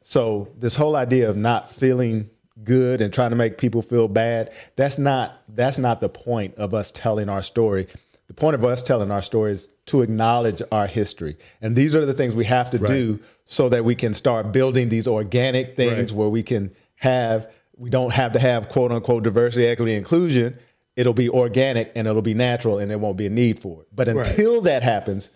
So 0.03 0.49
this 0.57 0.75
whole 0.75 0.95
idea 0.95 1.29
of 1.29 1.37
not 1.37 1.69
feeling 1.69 2.29
good 2.63 3.01
and 3.01 3.13
trying 3.13 3.29
to 3.29 3.35
make 3.35 3.57
people 3.57 3.81
feel 3.81 4.07
bad, 4.07 4.51
that's 4.75 4.97
not 4.97 5.41
that's 5.49 5.77
not 5.77 5.99
the 5.99 6.09
point 6.09 6.55
of 6.55 6.73
us 6.73 6.91
telling 6.91 7.29
our 7.29 7.41
story. 7.43 7.87
The 8.27 8.33
point 8.33 8.55
of 8.55 8.63
us 8.63 8.81
telling 8.81 9.09
our 9.11 9.21
story 9.23 9.53
is 9.53 9.73
to 9.87 10.01
acknowledge 10.01 10.61
our 10.71 10.85
history. 10.87 11.37
And 11.61 11.75
these 11.75 11.95
are 11.95 12.05
the 12.05 12.13
things 12.13 12.35
we 12.35 12.45
have 12.45 12.69
to 12.71 12.77
do 12.77 13.19
so 13.45 13.69
that 13.69 13.83
we 13.85 13.95
can 13.95 14.13
start 14.13 14.51
building 14.51 14.89
these 14.89 15.07
organic 15.07 15.75
things 15.75 16.11
Right. 16.11 16.17
where 16.19 16.29
we 16.29 16.43
can 16.43 16.71
have 16.97 17.51
we 17.79 17.89
don't 17.89 18.13
have 18.13 18.33
to 18.33 18.39
have 18.39 18.69
quote 18.69 18.91
unquote 18.91 19.23
diversity, 19.23 19.65
equity, 19.65 19.95
inclusion. 19.95 20.57
It'll 20.95 21.13
be 21.13 21.29
organic 21.29 21.93
and 21.95 22.07
it'll 22.07 22.21
be 22.21 22.33
natural 22.33 22.77
and 22.77 22.91
there 22.91 22.97
won't 22.97 23.15
be 23.15 23.25
a 23.25 23.29
need 23.29 23.59
for 23.61 23.81
it. 23.81 23.87
But 23.95 24.09
until 24.09 24.61
that 24.63 24.83
happens, 24.83 25.31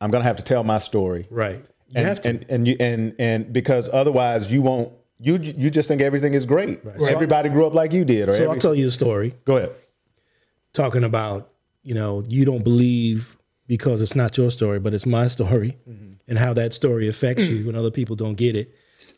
I'm 0.00 0.10
gonna 0.10 0.24
have 0.24 0.36
to 0.36 0.42
tell 0.42 0.64
my 0.64 0.78
story 0.78 1.26
Right. 1.30 1.64
You 1.88 1.94
and, 1.96 2.06
have 2.06 2.20
to. 2.22 2.28
and 2.30 2.46
and 2.48 2.68
you 2.68 2.76
and 2.80 3.14
and 3.18 3.52
because 3.52 3.88
otherwise 3.92 4.50
you 4.50 4.60
won't 4.60 4.92
you 5.20 5.36
you 5.36 5.70
just 5.70 5.86
think 5.86 6.00
everything 6.00 6.34
is 6.34 6.44
great. 6.44 6.80
Everybody 7.08 7.48
grew 7.48 7.66
up 7.66 7.74
like 7.74 7.92
you 7.92 8.04
did, 8.04 8.28
or 8.28 8.32
so 8.32 8.44
every, 8.44 8.54
I'll 8.54 8.60
tell 8.60 8.74
you 8.74 8.88
a 8.88 8.90
story 8.90 9.34
go 9.44 9.56
ahead. 9.58 9.70
talking 10.72 11.04
about, 11.04 11.50
you 11.84 11.94
know, 11.94 12.24
you 12.28 12.44
don't 12.44 12.64
believe 12.64 13.36
because 13.68 14.02
it's 14.02 14.16
not 14.16 14.36
your 14.36 14.50
story, 14.50 14.80
but 14.80 14.92
it's 14.92 15.06
my 15.06 15.28
story 15.28 15.78
mm-hmm. 15.88 16.14
and 16.26 16.38
how 16.38 16.52
that 16.54 16.74
story 16.74 17.06
affects 17.06 17.44
you 17.44 17.66
when 17.66 17.76
other 17.76 17.90
people 17.90 18.16
don't 18.16 18.34
get 18.34 18.56
it. 18.56 18.74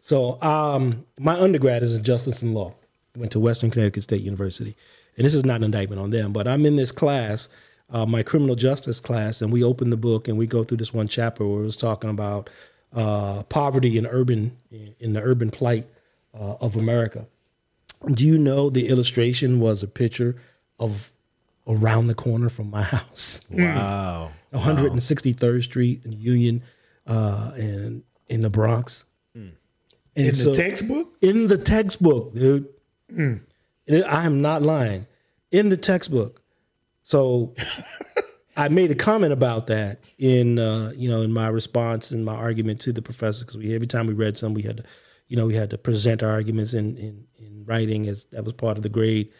So, 0.06 0.40
um, 0.40 1.04
my 1.18 1.36
undergrad 1.36 1.82
is 1.82 1.92
in 1.92 2.04
justice 2.04 2.40
and 2.40 2.54
law. 2.54 2.72
Went 3.16 3.32
to 3.32 3.40
Western 3.40 3.72
Connecticut 3.72 4.04
State 4.04 4.22
University. 4.22 4.76
And 5.16 5.26
this 5.26 5.34
is 5.34 5.44
not 5.44 5.56
an 5.56 5.64
indictment 5.64 6.00
on 6.00 6.10
them, 6.10 6.32
but 6.32 6.46
I'm 6.46 6.64
in 6.64 6.76
this 6.76 6.92
class, 6.92 7.48
uh, 7.90 8.06
my 8.06 8.22
criminal 8.22 8.54
justice 8.54 9.00
class, 9.00 9.42
and 9.42 9.52
we 9.52 9.64
open 9.64 9.90
the 9.90 9.96
book 9.96 10.28
and 10.28 10.38
we 10.38 10.46
go 10.46 10.62
through 10.62 10.76
this 10.76 10.94
one 10.94 11.08
chapter 11.08 11.44
where 11.44 11.60
it 11.60 11.64
was 11.64 11.76
talking 11.76 12.08
about 12.08 12.48
uh, 12.94 13.42
poverty 13.48 13.98
and 13.98 14.06
urban, 14.08 14.56
in 15.00 15.12
the 15.12 15.20
urban 15.20 15.50
plight 15.50 15.88
uh, 16.38 16.54
of 16.60 16.76
America. 16.76 17.26
Do 18.06 18.24
you 18.24 18.38
know 18.38 18.70
the 18.70 18.86
illustration 18.86 19.58
was 19.58 19.82
a 19.82 19.88
picture 19.88 20.36
of 20.78 21.10
around 21.66 22.06
the 22.06 22.14
corner 22.14 22.48
from 22.48 22.70
my 22.70 22.82
house? 22.94 23.40
Wow. 23.50 24.30
163rd 24.54 25.64
Street 25.64 26.02
in 26.04 26.12
Union, 26.12 26.62
uh, 27.08 27.50
and 27.56 28.04
in 28.28 28.42
the 28.42 28.50
Bronx. 28.50 29.04
And 30.16 30.28
In 30.28 30.34
so- 30.34 30.50
the 30.50 30.56
textbook? 30.56 31.14
in 31.20 31.46
the 31.46 31.58
textbook, 31.58 32.34
dude. 32.34 32.68
And 33.08 33.40
I 34.08 34.24
am 34.24 34.40
not 34.42 34.62
lying. 34.62 35.06
In 35.52 35.68
the 35.68 35.76
textbook. 35.76 36.42
So 37.02 37.54
I 38.56 38.68
made 38.68 38.90
a 38.90 38.94
comment 38.96 39.32
about 39.32 39.66
that 39.68 40.00
in 40.18 40.58
uh, 40.58 40.92
you 40.96 41.08
know 41.08 41.22
in 41.22 41.32
my 41.32 41.48
response 41.48 42.10
and 42.10 42.24
my 42.24 42.34
argument 42.34 42.80
to 42.82 42.92
the 42.92 43.02
professor 43.02 43.44
because 43.44 43.56
we 43.58 43.74
every 43.74 43.86
time 43.86 44.06
we 44.06 44.14
read 44.14 44.36
some 44.36 44.54
we 44.54 44.62
had 44.62 44.78
to 44.78 44.84
you 45.28 45.36
know 45.36 45.46
we 45.46 45.54
had 45.54 45.70
to 45.70 45.78
present 45.78 46.22
our 46.22 46.30
arguments 46.30 46.74
in 46.74 46.96
in, 46.96 47.24
in 47.38 47.64
writing 47.64 48.08
as 48.08 48.24
that 48.32 48.44
was 48.44 48.54
part 48.54 48.76
of 48.76 48.82
the 48.82 48.88
grade, 48.88 49.30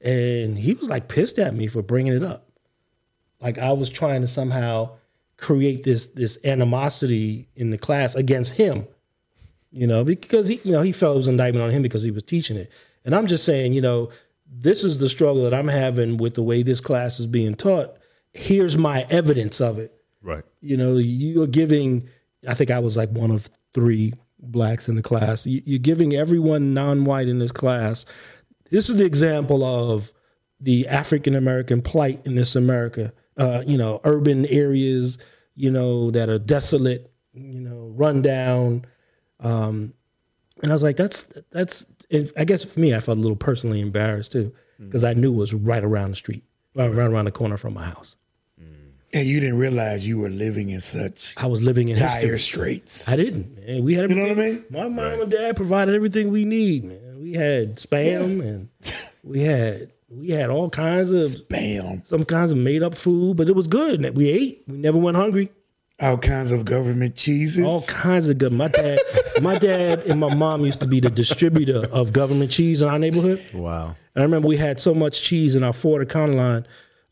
and 0.00 0.56
he 0.58 0.74
was 0.74 0.88
like 0.88 1.08
pissed 1.08 1.38
at 1.38 1.54
me 1.54 1.66
for 1.66 1.82
bringing 1.82 2.12
it 2.14 2.22
up, 2.22 2.48
like 3.40 3.58
I 3.58 3.72
was 3.72 3.90
trying 3.90 4.20
to 4.20 4.26
somehow 4.28 4.90
create 5.36 5.82
this 5.82 6.06
this 6.08 6.38
animosity 6.44 7.48
in 7.56 7.70
the 7.70 7.78
class 7.78 8.14
against 8.14 8.52
him 8.52 8.86
you 9.70 9.86
know, 9.86 10.04
because 10.04 10.48
he, 10.48 10.60
you 10.64 10.72
know, 10.72 10.82
he 10.82 10.92
felt 10.92 11.14
it 11.14 11.18
was 11.18 11.28
an 11.28 11.34
indictment 11.34 11.64
on 11.64 11.70
him 11.70 11.82
because 11.82 12.02
he 12.02 12.10
was 12.10 12.22
teaching 12.22 12.56
it. 12.56 12.70
And 13.04 13.14
I'm 13.14 13.26
just 13.26 13.44
saying, 13.44 13.72
you 13.72 13.80
know, 13.80 14.10
this 14.50 14.84
is 14.84 14.98
the 14.98 15.08
struggle 15.08 15.42
that 15.44 15.54
I'm 15.54 15.68
having 15.68 16.16
with 16.16 16.34
the 16.34 16.42
way 16.42 16.62
this 16.62 16.80
class 16.80 17.20
is 17.20 17.26
being 17.26 17.54
taught. 17.54 17.96
Here's 18.32 18.76
my 18.76 19.06
evidence 19.10 19.60
of 19.60 19.78
it. 19.78 19.92
Right. 20.22 20.44
You 20.60 20.76
know, 20.76 20.96
you 20.96 21.42
are 21.42 21.46
giving, 21.48 22.08
I 22.48 22.54
think 22.54 22.70
I 22.70 22.78
was 22.78 22.96
like 22.96 23.10
one 23.10 23.30
of 23.30 23.48
three 23.74 24.12
blacks 24.40 24.88
in 24.88 24.96
the 24.96 25.02
class. 25.02 25.46
You- 25.46 25.62
You're 25.64 25.78
giving 25.78 26.14
everyone 26.14 26.74
non 26.74 27.04
white 27.04 27.28
in 27.28 27.38
this 27.38 27.52
class. 27.52 28.06
This 28.70 28.88
is 28.88 28.96
the 28.96 29.04
example 29.04 29.64
of 29.64 30.12
the 30.60 30.86
African 30.88 31.34
American 31.34 31.82
plight 31.82 32.20
in 32.24 32.34
this 32.34 32.56
America. 32.56 33.12
Uh, 33.36 33.62
you 33.66 33.76
know, 33.76 34.00
urban 34.04 34.46
areas, 34.46 35.18
you 35.54 35.70
know, 35.70 36.10
that 36.10 36.28
are 36.28 36.38
desolate, 36.38 37.12
you 37.34 37.60
know, 37.60 37.92
run 37.94 38.22
down. 38.22 38.84
Um, 39.40 39.92
and 40.62 40.72
I 40.72 40.74
was 40.74 40.82
like, 40.82 40.96
that's 40.96 41.22
that's. 41.50 41.86
And 42.10 42.30
I 42.36 42.44
guess 42.44 42.64
for 42.64 42.78
me, 42.80 42.94
I 42.94 43.00
felt 43.00 43.18
a 43.18 43.20
little 43.20 43.36
personally 43.36 43.80
embarrassed 43.80 44.32
too 44.32 44.52
because 44.78 45.04
I 45.04 45.12
knew 45.14 45.32
it 45.32 45.36
was 45.36 45.52
right 45.52 45.82
around 45.82 46.10
the 46.10 46.16
street, 46.16 46.44
right, 46.74 46.88
right 46.88 47.06
around 47.08 47.24
the 47.24 47.32
corner 47.32 47.56
from 47.56 47.74
my 47.74 47.84
house. 47.84 48.16
And 49.14 49.26
you 49.26 49.40
didn't 49.40 49.58
realize 49.58 50.06
you 50.06 50.18
were 50.18 50.28
living 50.28 50.68
in 50.68 50.80
such 50.80 51.34
I 51.38 51.46
was 51.46 51.62
living 51.62 51.88
in 51.88 51.98
dire 51.98 52.20
history. 52.20 52.38
straits. 52.38 53.08
I 53.08 53.16
didn't. 53.16 53.56
Man. 53.66 53.82
We 53.84 53.94
had 53.94 54.10
You 54.10 54.16
know 54.16 54.22
what 54.22 54.32
I 54.32 54.34
mean? 54.34 54.64
My 54.68 54.88
mom 54.88 55.20
and 55.22 55.30
dad 55.30 55.56
provided 55.56 55.94
everything 55.94 56.30
we 56.30 56.44
need, 56.44 56.84
man. 56.84 57.20
We 57.20 57.32
had 57.32 57.76
spam 57.76 58.40
and 58.42 58.68
we 59.24 59.40
had 59.40 59.92
we 60.10 60.30
had 60.30 60.50
all 60.50 60.68
kinds 60.70 61.10
of 61.10 61.48
Bam. 61.48 62.02
some 62.04 62.24
kinds 62.24 62.52
of 62.52 62.58
made 62.58 62.82
up 62.82 62.94
food, 62.94 63.36
but 63.36 63.48
it 63.48 63.54
was 63.54 63.68
good. 63.68 64.14
We 64.16 64.28
ate. 64.28 64.64
We 64.66 64.76
never 64.76 64.98
went 64.98 65.16
hungry. 65.16 65.50
All 65.98 66.18
kinds 66.18 66.52
of 66.52 66.66
government 66.66 67.16
cheeses. 67.16 67.64
All 67.64 67.80
kinds 67.82 68.28
of 68.28 68.36
good. 68.36 68.52
My 68.52 68.68
dad, 68.68 68.98
my 69.40 69.58
dad 69.58 70.00
and 70.00 70.20
my 70.20 70.34
mom 70.34 70.60
used 70.60 70.80
to 70.80 70.86
be 70.86 71.00
the 71.00 71.08
distributor 71.08 71.86
of 71.90 72.12
government 72.12 72.50
cheese 72.50 72.82
in 72.82 72.88
our 72.88 72.98
neighborhood. 72.98 73.42
Wow. 73.54 73.96
And 74.14 74.22
I 74.22 74.24
remember 74.24 74.46
we 74.46 74.58
had 74.58 74.78
so 74.78 74.94
much 74.94 75.22
cheese 75.22 75.54
in 75.54 75.64
our 75.64 75.72
Ford 75.72 76.06
Econoline 76.06 76.66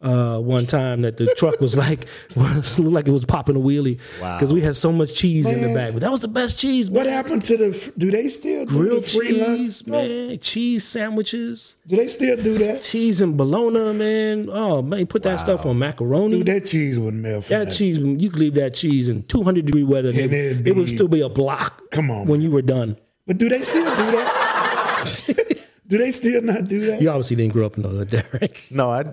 uh, 0.04 0.38
one 0.38 0.66
time 0.66 1.00
that 1.02 1.16
the 1.16 1.26
truck 1.36 1.60
was 1.60 1.76
like 1.76 2.06
was 2.36 2.78
looked 2.78 2.92
like 2.94 3.08
it 3.08 3.12
was 3.12 3.24
popping 3.24 3.56
a 3.56 3.58
wheelie 3.58 3.98
Wow. 4.20 4.36
because 4.36 4.52
we 4.52 4.60
had 4.60 4.76
so 4.76 4.92
much 4.92 5.14
cheese 5.14 5.48
in 5.48 5.60
the 5.62 5.74
back. 5.74 5.92
But 5.92 6.00
that 6.02 6.10
was 6.10 6.20
the 6.20 6.28
best 6.28 6.58
cheese. 6.58 6.90
what 6.90 7.06
happened 7.06 7.42
to 7.44 7.56
the? 7.56 7.92
Do 7.98 8.10
they 8.10 8.28
still 8.28 8.66
do 8.66 8.70
Grilled 8.74 9.04
the 9.04 9.08
free 9.08 9.28
cheese, 9.28 9.76
stuff? 9.76 9.88
man. 9.88 10.38
Cheese 10.38 10.84
sandwiches, 10.86 11.76
Do 11.86 11.96
they 11.96 12.06
still 12.08 12.36
do 12.36 12.58
that? 12.58 12.82
cheese 12.82 13.20
and 13.22 13.36
bologna, 13.36 13.92
man. 13.98 14.48
Oh 14.50 14.82
man, 14.82 15.06
put 15.06 15.22
that 15.24 15.40
stuff 15.40 15.64
on 15.66 15.78
macaroni. 15.78 16.38
Dude, 16.38 16.46
that 16.48 16.64
cheese 16.66 16.98
wouldn't 17.00 17.22
melt. 17.22 17.44
For 17.44 17.50
that 17.50 17.58
nothing. 17.66 17.72
cheese, 17.74 17.98
you 17.98 18.30
could 18.30 18.40
leave 18.40 18.54
that 18.54 18.74
cheese 18.74 19.08
in 19.08 19.22
200 19.24 19.64
degree 19.66 19.84
weather. 19.84 20.10
And 20.10 20.18
And 20.18 20.32
it, 20.32 20.36
it'd 20.52 20.68
it 20.68 20.76
would 20.76 20.88
still 20.88 21.08
be 21.08 21.20
a 21.22 21.28
block. 21.28 21.80
Come 21.90 22.10
on, 22.10 22.26
when 22.26 22.40
you 22.40 22.50
were 22.50 22.62
done. 22.62 22.96
But 23.26 23.38
do 23.38 23.48
they 23.48 23.62
still 23.62 23.84
do 23.84 24.10
that? 24.12 25.24
do 25.88 25.98
they 25.98 26.12
still 26.12 26.42
not 26.42 26.68
do 26.68 26.86
that? 26.86 27.00
You 27.00 27.08
obviously 27.10 27.36
didn't 27.36 27.52
grow 27.54 27.66
up 27.66 27.76
in 27.76 27.82
the 27.82 27.88
hood, 27.88 28.10
Derek. 28.10 28.66
No, 28.70 28.90
I. 28.90 29.04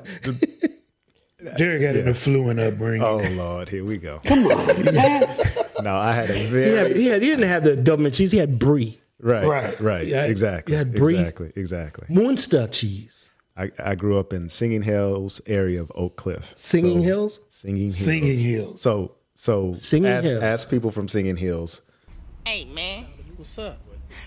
Derek 1.58 1.82
had 1.82 1.96
an 1.98 2.08
affluent 2.08 2.60
upbringing. 2.60 3.02
Oh 3.04 3.22
Lord, 3.38 3.70
here 3.70 3.84
we 3.84 3.98
go. 3.98 4.20
Come 4.26 4.46
on. 4.48 4.68
no, 5.84 5.96
I 5.96 6.14
had 6.14 6.30
a 6.30 6.34
very 6.48 6.76
had, 6.76 6.96
he, 6.96 7.06
had, 7.08 7.22
he 7.22 7.30
didn't 7.30 7.48
have 7.48 7.64
the 7.64 7.76
government 7.76 8.14
cheese. 8.16 8.32
He 8.32 8.38
had 8.38 8.60
brie, 8.60 9.00
right, 9.20 9.46
Right. 9.46 9.80
right, 9.80 10.08
Yeah, 10.08 10.26
exactly, 10.26 10.74
you 10.74 10.78
had 10.78 10.94
brie. 10.94 11.18
exactly, 11.18 11.52
exactly. 11.56 12.06
Munster 12.10 12.68
cheese, 12.68 13.32
I, 13.58 13.72
I 13.80 13.96
grew 13.96 14.20
up 14.20 14.34
in 14.34 14.50
Singing 14.50 14.82
Hills 14.84 15.42
area 15.48 15.82
of 15.82 15.92
Oak 15.96 16.16
Cliff. 16.16 16.54
Singing 16.56 17.00
So- 17.00 17.04
Hills. 17.04 17.40
Singing 17.50 17.84
Hills. 17.86 17.98
Singing 17.98 18.38
Hills. 18.38 18.82
So 18.82 19.16
so 19.34 19.74
Singing 19.74 20.10
ask, 20.12 20.30
Hills. 20.30 20.44
ask 20.44 20.70
people 20.70 20.92
from 20.92 21.08
Singing 21.08 21.38
Hills. 21.38 21.82
Hey 22.46 22.66
man. 22.66 23.06
What's 23.36 23.58
up? 23.58 23.80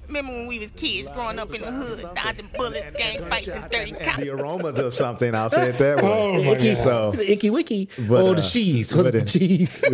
Remember 0.07 0.33
when 0.33 0.47
we 0.47 0.59
was 0.59 0.71
kids 0.73 1.09
growing 1.11 1.39
up 1.39 1.53
in 1.55 1.61
the 1.61 1.71
hood, 1.73 2.05
dodging 2.15 2.49
bullets, 2.57 2.91
gang 2.97 3.25
fights, 3.25 3.49
and 3.49 3.71
dirty 3.71 3.93
cops? 3.93 4.21
The 4.23 4.31
aromas 4.31 4.79
of 4.79 4.95
something. 4.95 5.35
I'll 5.35 5.51
say 5.51 5.71
it 5.71 5.79
that 5.79 5.97
way. 6.03 6.03
Oh 6.05 6.43
my 6.43 6.51
Icky, 6.53 6.75
God. 6.75 6.83
So- 6.83 7.13
the 7.13 7.33
icky 7.33 7.51
wiki. 7.51 7.89
But, 8.09 8.21
oh, 8.23 8.31
uh, 8.33 8.35
the 8.35 8.43
cheese. 8.43 8.95
What's 8.95 9.11
the 9.13 9.23
cheese? 9.23 9.85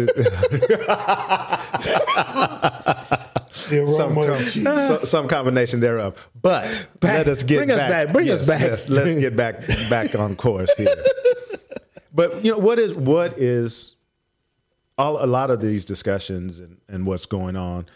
Some, 3.51 4.15
com- 4.15 4.45
so- 4.45 4.97
some 4.99 5.29
combination 5.29 5.81
thereof. 5.81 6.29
But 6.41 6.89
Back- 7.01 7.15
let 7.19 7.29
us 7.29 7.43
get 7.43 7.59
bring 7.59 7.71
us 7.71 7.79
back. 7.81 7.89
back, 8.07 8.13
bring 8.13 8.31
us 8.31 8.47
back. 8.47 8.61
Yes, 8.61 8.89
let's 8.89 9.15
get 9.17 9.37
back 9.37 9.63
back 9.89 10.15
on 10.15 10.37
course 10.37 10.71
here. 10.77 10.95
But 12.13 12.45
you 12.45 12.51
know 12.51 12.59
what 12.59 12.81
is 12.81 12.93
what 12.93 13.39
is 13.39 13.95
all 14.99 15.25
a 15.25 15.29
lot 15.29 15.51
of 15.53 15.61
these 15.61 15.85
discussions 15.85 16.59
and, 16.59 16.79
and 16.89 17.07
what's 17.07 17.25
going 17.25 17.55
on 17.55 17.87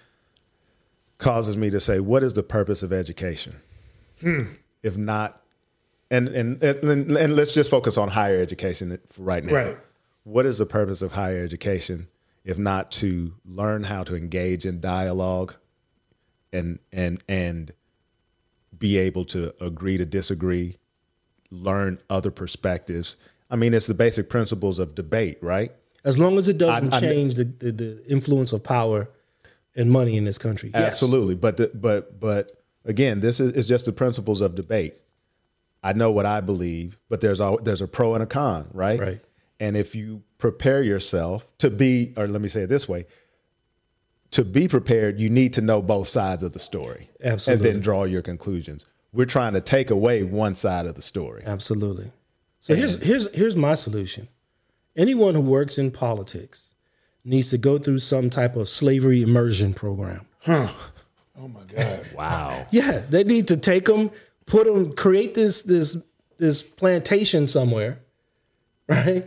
causes 1.25 1.57
me 1.57 1.71
to 1.71 1.81
say, 1.81 2.01
what 2.01 2.23
is 2.23 2.35
the 2.35 2.43
purpose 2.43 2.83
of 2.83 2.93
education? 2.93 3.57
Hmm. 4.21 4.43
If 4.83 4.97
not, 4.97 5.41
and, 6.11 6.29
and 6.29 6.63
and 6.63 7.11
and 7.17 7.35
let's 7.35 7.55
just 7.55 7.71
focus 7.71 7.97
on 7.97 8.09
higher 8.09 8.41
education 8.41 8.99
right 9.19 9.43
now. 9.43 9.53
Right. 9.53 9.77
What 10.25 10.47
is 10.47 10.59
the 10.59 10.67
purpose 10.67 11.03
of 11.03 11.13
higher 11.13 11.43
education 11.43 12.09
if 12.45 12.59
not 12.59 12.91
to 12.93 13.35
learn 13.45 13.85
how 13.85 14.05
to 14.05 14.15
engage 14.15 14.67
in 14.67 14.81
dialogue 14.81 15.55
and 16.53 16.79
and 16.93 17.25
and 17.27 17.73
be 18.77 18.99
able 18.99 19.25
to 19.25 19.55
agree 19.61 19.97
to 19.97 20.05
disagree, 20.05 20.77
learn 21.51 21.99
other 22.11 22.31
perspectives, 22.31 23.17
I 23.51 23.57
mean, 23.57 23.73
it's 23.73 23.87
the 23.87 23.95
basic 23.95 24.29
principles 24.29 24.79
of 24.79 24.95
debate, 24.95 25.39
right? 25.41 25.73
As 26.05 26.19
long 26.19 26.37
as 26.37 26.49
it 26.49 26.59
doesn't 26.59 26.93
I- 26.93 26.97
I- 26.99 27.01
change 27.01 27.35
the, 27.35 27.45
the, 27.45 27.73
the 27.73 28.07
influence 28.07 28.53
of 28.53 28.63
power 28.63 29.09
and 29.77 29.91
money 29.91 30.17
in 30.17 30.25
this 30.25 30.39
country. 30.39 30.71
Yes. 30.73 30.93
Absolutely. 30.93 31.35
But 31.35 31.57
the, 31.57 31.71
but 31.75 32.21
but 32.21 32.63
again, 32.85 33.21
this 33.21 33.41
is, 33.41 33.53
is 33.53 33.67
just 33.67 33.87
the 33.87 33.93
principles 33.93 34.41
of 34.41 34.55
debate. 34.55 34.95
I 35.83 35.93
know 35.93 36.11
what 36.11 36.27
I 36.27 36.41
believe, 36.41 36.99
but 37.09 37.21
there's 37.21 37.41
a 37.41 37.57
there's 37.63 37.83
a 37.83 37.89
pro 37.89 38.15
and 38.15 38.23
a 38.23 38.27
con, 38.27 38.69
right? 38.73 38.99
Right. 38.99 39.21
And 39.61 39.77
if 39.77 39.95
you 39.95 40.23
prepare 40.39 40.83
yourself 40.83 41.47
to 41.59 41.71
be, 41.71 42.13
or 42.17 42.27
let 42.27 42.41
me 42.41 42.49
say 42.49 42.63
it 42.63 42.69
this 42.69 42.89
way, 42.89 43.07
to 44.33 44.45
be 44.45 44.67
prepared, 44.67 45.21
you 45.21 45.29
need 45.29 45.53
to 45.53 45.61
know 45.61 45.81
both 45.81 46.09
sides 46.09 46.43
of 46.43 46.53
the 46.53 46.59
story, 46.59 47.09
Absolutely. 47.23 47.69
and 47.69 47.77
then 47.77 47.83
draw 47.83 48.05
your 48.05 48.23
conclusions. 48.23 48.85
We're 49.13 49.27
trying 49.27 49.53
to 49.53 49.61
take 49.61 49.91
away 49.91 50.25
one 50.25 50.57
side 50.57 50.87
of 50.87 50.97
the 50.97 51.03
story. 51.03 51.45
Absolutely. 51.47 52.11
So 52.59 52.75
here's 52.75 52.97
here's 53.03 53.33
here's 53.35 53.57
my 53.57 53.75
solution. 53.75 54.29
Anyone 54.97 55.35
who 55.35 55.41
works 55.41 55.79
in 55.79 55.91
politics 55.91 56.74
needs 57.25 57.51
to 57.51 57.59
go 57.59 57.79
through 57.79 57.99
some 58.01 58.31
type 58.31 58.57
of 58.57 58.69
slavery 58.69 59.23
immersion 59.23 59.75
program. 59.75 60.27
Huh. 60.41 60.69
Oh 61.39 61.49
my 61.49 61.63
God. 61.65 62.01
Wow. 62.15 62.67
Yeah, 62.71 63.03
they 63.11 63.25
need 63.25 63.49
to 63.49 63.57
take 63.57 63.87
them, 63.87 64.11
put 64.47 64.67
them, 64.67 64.95
create 64.95 65.35
this 65.35 65.63
this 65.63 65.97
this 66.39 66.63
plantation 66.63 67.49
somewhere, 67.49 67.99
right, 68.89 69.27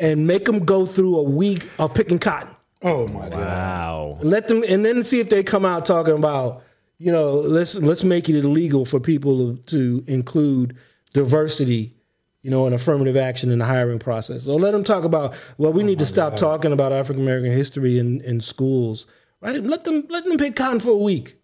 and 0.00 0.26
make 0.26 0.44
them 0.44 0.64
go 0.64 0.86
through 0.86 1.16
a 1.18 1.22
week 1.22 1.68
of 1.78 1.94
picking 1.94 2.18
cotton. 2.18 2.54
Oh 2.82 3.06
my 3.08 3.28
God. 3.28 3.38
Wow. 3.38 4.18
Let 4.22 4.48
them, 4.48 4.64
and 4.66 4.84
then 4.84 5.04
see 5.04 5.20
if 5.20 5.28
they 5.28 5.42
come 5.42 5.64
out 5.64 5.86
talking 5.86 6.14
about, 6.14 6.64
you 6.98 7.12
know, 7.12 7.34
let's 7.34 7.74
let's 7.76 8.02
make 8.04 8.28
it 8.28 8.36
illegal 8.36 8.84
for 8.84 8.98
people 8.98 9.56
to 9.56 10.04
include 10.06 10.76
diversity, 11.12 11.94
you 12.42 12.50
know, 12.50 12.66
an 12.66 12.72
affirmative 12.72 13.16
action 13.16 13.50
in 13.50 13.58
the 13.58 13.64
hiring 13.64 13.98
process. 13.98 14.44
So 14.44 14.54
let 14.56 14.70
them 14.72 14.84
talk 14.84 15.04
about, 15.04 15.34
well, 15.58 15.72
we 15.72 15.82
need 15.82 15.98
to 15.98 16.04
oh 16.04 16.06
stop 16.06 16.36
talking 16.36 16.72
about 16.72 16.92
African 16.92 17.22
American 17.22 17.50
history 17.52 17.98
in, 17.98 18.20
in 18.20 18.40
schools, 18.40 19.06
right? 19.40 19.60
Let 19.62 19.84
them 19.84 20.04
let 20.08 20.24
them 20.24 20.38
pick 20.38 20.54
cotton 20.56 20.80
for 20.80 20.90
a 20.90 20.96
week. 20.96 21.36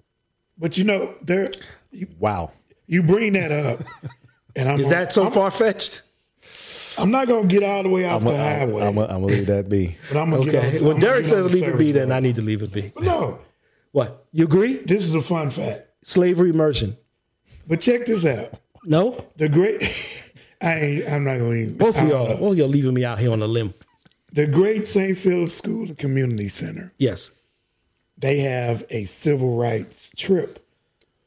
But 0.59 0.79
you 0.79 0.85
know, 0.85 1.15
there 1.23 1.49
you, 1.91 2.07
Wow. 2.19 2.53
you 2.87 3.03
bring 3.03 3.33
that 3.33 3.51
up, 3.53 3.81
and 4.55 4.69
I'm 4.69 4.79
Is 4.81 4.91
that 4.91 5.13
so 5.13 5.29
far 5.31 5.51
fetched? 5.51 6.03
I'm 6.99 7.11
not 7.11 7.27
gonna 7.27 7.49
get 7.49 7.63
all 7.63 7.83
the 7.83 7.89
way 7.89 8.05
off 8.05 8.21
I'm 8.21 8.29
the 8.29 8.37
highway, 8.37 8.83
I'm 8.87 8.95
going 8.95 9.09
to 9.09 9.19
leave 9.19 9.47
that 9.47 9.69
be. 9.69 9.97
but 10.11 10.21
I'm 10.21 10.31
gonna 10.31 10.45
get 10.45 10.57
on. 10.57 10.67
Okay. 10.67 10.79
I'm 10.79 10.85
When 10.85 11.01
Derek 11.01 11.23
get 11.23 11.31
says 11.31 11.45
the 11.45 11.49
leave 11.49 11.63
it 11.63 11.67
service 11.67 11.79
be, 11.79 11.93
then. 11.93 12.13
I 12.13 12.21
need 12.21 12.37
to 12.37 12.43
leave 12.43 12.63
it 12.63 12.71
be. 12.73 12.93
no. 13.01 13.39
What? 13.93 14.27
You 14.33 14.45
agree? 14.45 14.77
This 14.85 15.05
is 15.05 15.15
a 15.15 15.23
fun 15.23 15.51
fact, 15.51 15.89
Slavery 16.05 16.51
immersion. 16.51 16.97
but 17.67 17.81
check 17.81 18.05
this 18.07 18.25
out. 18.27 18.53
No? 18.85 19.25
The 19.37 19.49
great, 19.49 19.81
I 20.63 21.03
I'm 21.11 21.25
not 21.25 21.39
gonna. 21.39 21.67
Both 21.77 22.01
of 22.01 22.09
y'all. 22.09 22.29
know. 22.29 22.37
Both 22.37 22.53
of 22.53 22.59
y'all 22.59 22.69
leaving 22.69 22.95
me 22.95 23.05
out 23.05 23.19
here 23.19 23.33
on 23.33 23.43
a 23.43 23.47
limb. 23.47 23.75
The 24.33 24.47
Great 24.47 24.87
St. 24.87 25.17
Philip 25.19 25.51
School 25.51 25.89
and 25.89 25.99
Community 25.99 26.49
Center. 26.49 26.93
Yes. 26.99 27.31
They 28.17 28.39
have 28.39 28.85
a 28.91 29.05
civil 29.05 29.57
rights 29.57 30.11
trip 30.17 30.65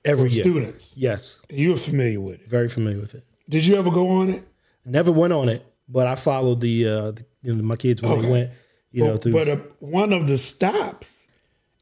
Every 0.05 0.29
for 0.29 0.33
year. 0.35 0.43
students. 0.43 0.93
Yes. 0.97 1.39
You're 1.49 1.77
familiar 1.77 2.21
with 2.21 2.41
it. 2.41 2.47
Very 2.47 2.69
familiar 2.69 2.99
with 2.99 3.13
it. 3.15 3.23
Did 3.49 3.65
you 3.65 3.75
ever 3.75 3.91
go 3.91 4.09
on 4.09 4.29
it? 4.29 4.43
Never 4.85 5.11
went 5.11 5.33
on 5.33 5.49
it, 5.49 5.65
but 5.89 6.07
I 6.07 6.15
followed 6.15 6.61
the, 6.61 6.87
uh, 6.87 7.11
the 7.11 7.25
you 7.43 7.53
know, 7.53 7.63
my 7.63 7.75
kids 7.75 8.01
when 8.01 8.21
they 8.21 8.29
went, 8.29 8.49
you 8.91 9.03
know, 9.03 9.13
But, 9.13 9.23
through. 9.23 9.31
but 9.33 9.47
uh, 9.49 9.57
one 9.79 10.13
of 10.13 10.27
the 10.27 10.37
stops 10.37 11.27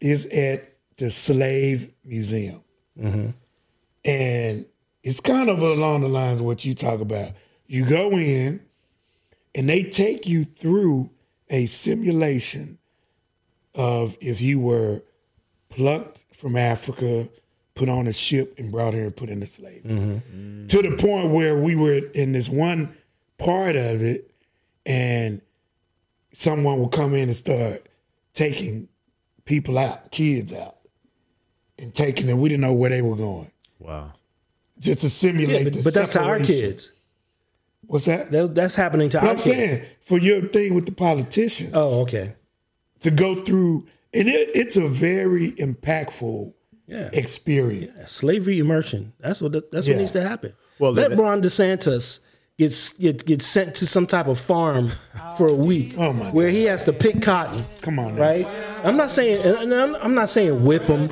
is 0.01 0.25
at 0.27 0.73
the 0.97 1.11
Slave 1.11 1.89
Museum. 2.03 2.61
Mm-hmm. 2.99 3.29
And 4.05 4.65
it's 5.03 5.19
kind 5.19 5.49
of 5.49 5.59
along 5.61 6.01
the 6.01 6.09
lines 6.09 6.39
of 6.39 6.45
what 6.45 6.65
you 6.65 6.73
talk 6.75 6.99
about. 7.01 7.31
You 7.73 7.85
go 7.85 8.11
in 8.11 8.61
and 9.55 9.67
they 9.67 9.81
take 9.81 10.27
you 10.27 10.43
through 10.43 11.09
a 11.49 11.65
simulation 11.65 12.77
of 13.73 14.15
if 14.21 14.41
you 14.41 14.59
were 14.59 15.01
plucked 15.69 16.23
from 16.35 16.55
Africa, 16.55 17.27
put 17.73 17.89
on 17.89 18.05
a 18.05 18.13
ship, 18.13 18.53
and 18.59 18.71
brought 18.71 18.93
here 18.93 19.05
and 19.05 19.15
put 19.15 19.31
into 19.31 19.47
slavery. 19.47 19.81
Mm-hmm. 19.91 20.67
To 20.67 20.81
the 20.83 20.97
point 20.97 21.31
where 21.31 21.57
we 21.57 21.75
were 21.75 21.97
in 22.13 22.31
this 22.31 22.47
one 22.47 22.95
part 23.39 23.75
of 23.75 24.03
it, 24.03 24.29
and 24.85 25.41
someone 26.31 26.77
will 26.77 26.89
come 26.89 27.15
in 27.15 27.23
and 27.23 27.35
start 27.35 27.79
taking 28.35 28.87
people 29.45 29.79
out, 29.79 30.11
kids 30.11 30.53
out, 30.53 30.77
and 31.79 31.91
taking 31.91 32.27
them. 32.27 32.39
We 32.39 32.49
didn't 32.49 32.61
know 32.61 32.73
where 32.73 32.91
they 32.91 33.01
were 33.01 33.15
going. 33.15 33.49
Wow. 33.79 34.13
Just 34.77 35.01
to 35.01 35.09
simulate 35.09 35.49
yeah, 35.49 35.63
but, 35.63 35.73
the 35.73 35.81
but 35.81 35.93
that's 35.95 36.13
to 36.13 36.21
our 36.21 36.37
kids. 36.37 36.91
What's 37.87 38.05
that? 38.05 38.31
That, 38.31 38.55
that's 38.55 38.75
happening 38.75 39.09
to 39.09 39.17
But 39.19 39.23
our 39.25 39.29
I'm 39.31 39.35
kids. 39.37 39.45
saying 39.45 39.81
for 40.01 40.17
your 40.17 40.41
thing 40.47 40.73
with 40.73 40.85
the 40.85 40.91
politicians 40.93 41.71
Oh, 41.73 42.01
okay. 42.03 42.33
to 43.01 43.11
go 43.11 43.35
through, 43.35 43.85
and 44.13 44.27
it, 44.27 44.49
it's 44.55 44.77
a 44.77 44.87
very 44.87 45.51
impactful 45.53 46.53
Yeah. 46.87 47.09
experience. 47.13 48.11
Slavery 48.11 48.59
immersion. 48.59 49.13
That's 49.19 49.41
what 49.41 49.71
that's 49.71 49.87
Yeah. 49.87 49.95
what 49.95 49.99
needs 49.99 50.11
to 50.11 50.21
happen. 50.21 50.53
Well, 50.79 50.91
let 50.93 51.09
then- 51.09 51.19
Ron 51.19 51.41
DeSantis 51.41 52.19
gets 52.57 52.89
get, 52.93 53.25
get 53.25 53.41
sent 53.41 53.75
to 53.75 53.87
some 53.87 54.05
type 54.05 54.27
of 54.27 54.39
farm 54.39 54.91
for 55.37 55.47
a 55.47 55.53
week 55.53 55.95
Oh, 55.97 56.13
my 56.13 56.29
where 56.31 56.49
he 56.49 56.63
has 56.65 56.83
to 56.83 56.93
pick 56.93 57.21
cotton. 57.21 57.63
Come 57.81 57.99
on, 57.99 58.15
now. 58.15 58.21
right? 58.21 58.47
I'm 58.83 58.95
not 58.97 59.11
saying 59.11 59.41
and 59.43 59.55
and 59.57 59.73
I'm, 59.73 59.95
I'm 59.95 60.13
not 60.13 60.29
saying 60.29 60.63
whip 60.63 60.85
them, 60.87 61.09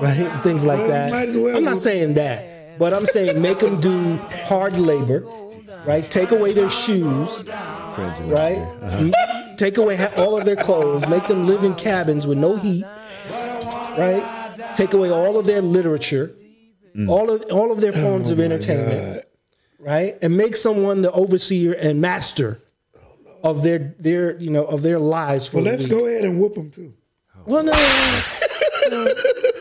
right? 0.00 0.40
Things 0.42 0.64
like 0.64 0.78
Well, 0.78 0.88
that. 0.88 1.10
might 1.10 1.28
well 1.36 1.56
I'm 1.56 1.64
not 1.64 1.78
saying 1.78 2.14
that, 2.14 2.78
but 2.78 2.92
I'm 2.94 3.06
saying 3.06 3.40
make 3.40 3.58
them 3.58 3.80
do 3.80 4.16
hard 4.48 4.76
labor, 4.78 5.24
right? 5.84 6.02
Take 6.02 6.30
away 6.32 6.52
their 6.52 6.70
shoes, 6.70 7.44
right? 7.46 8.58
Uh-huh. 8.82 9.10
Take 9.56 9.78
away 9.78 9.96
all 10.16 10.36
of 10.36 10.44
their 10.44 10.56
clothes, 10.56 11.06
make 11.08 11.26
them 11.28 11.46
live 11.46 11.64
in 11.64 11.74
cabins 11.74 12.26
with 12.26 12.38
no 12.38 12.56
heat, 12.56 12.84
right? 13.98 14.24
Take 14.76 14.92
away 14.94 15.10
all 15.10 15.38
of 15.38 15.46
their 15.46 15.60
literature, 15.62 16.34
Mm. 16.96 17.08
all 17.10 17.28
of 17.28 17.42
all 17.50 17.72
of 17.72 17.80
their 17.80 17.90
Oh 17.92 18.00
forms 18.02 18.30
of 18.30 18.38
entertainment, 18.38 19.24
right? 19.80 20.16
And 20.22 20.36
make 20.36 20.54
someone 20.54 21.02
the 21.02 21.10
overseer 21.10 21.72
and 21.72 22.00
master 22.00 22.60
of 23.42 23.64
their 23.64 23.96
their 23.98 24.38
you 24.38 24.48
know 24.50 24.64
of 24.64 24.82
their 24.82 25.00
lives 25.00 25.48
for 25.48 25.56
Well, 25.56 25.64
let's 25.64 25.82
week. 25.84 25.90
go 25.92 26.06
ahead 26.06 26.24
and 26.24 26.38
whoop 26.40 26.54
them 26.54 26.70
too. 26.70 26.94
Well, 27.46 27.64
no. 27.64 27.72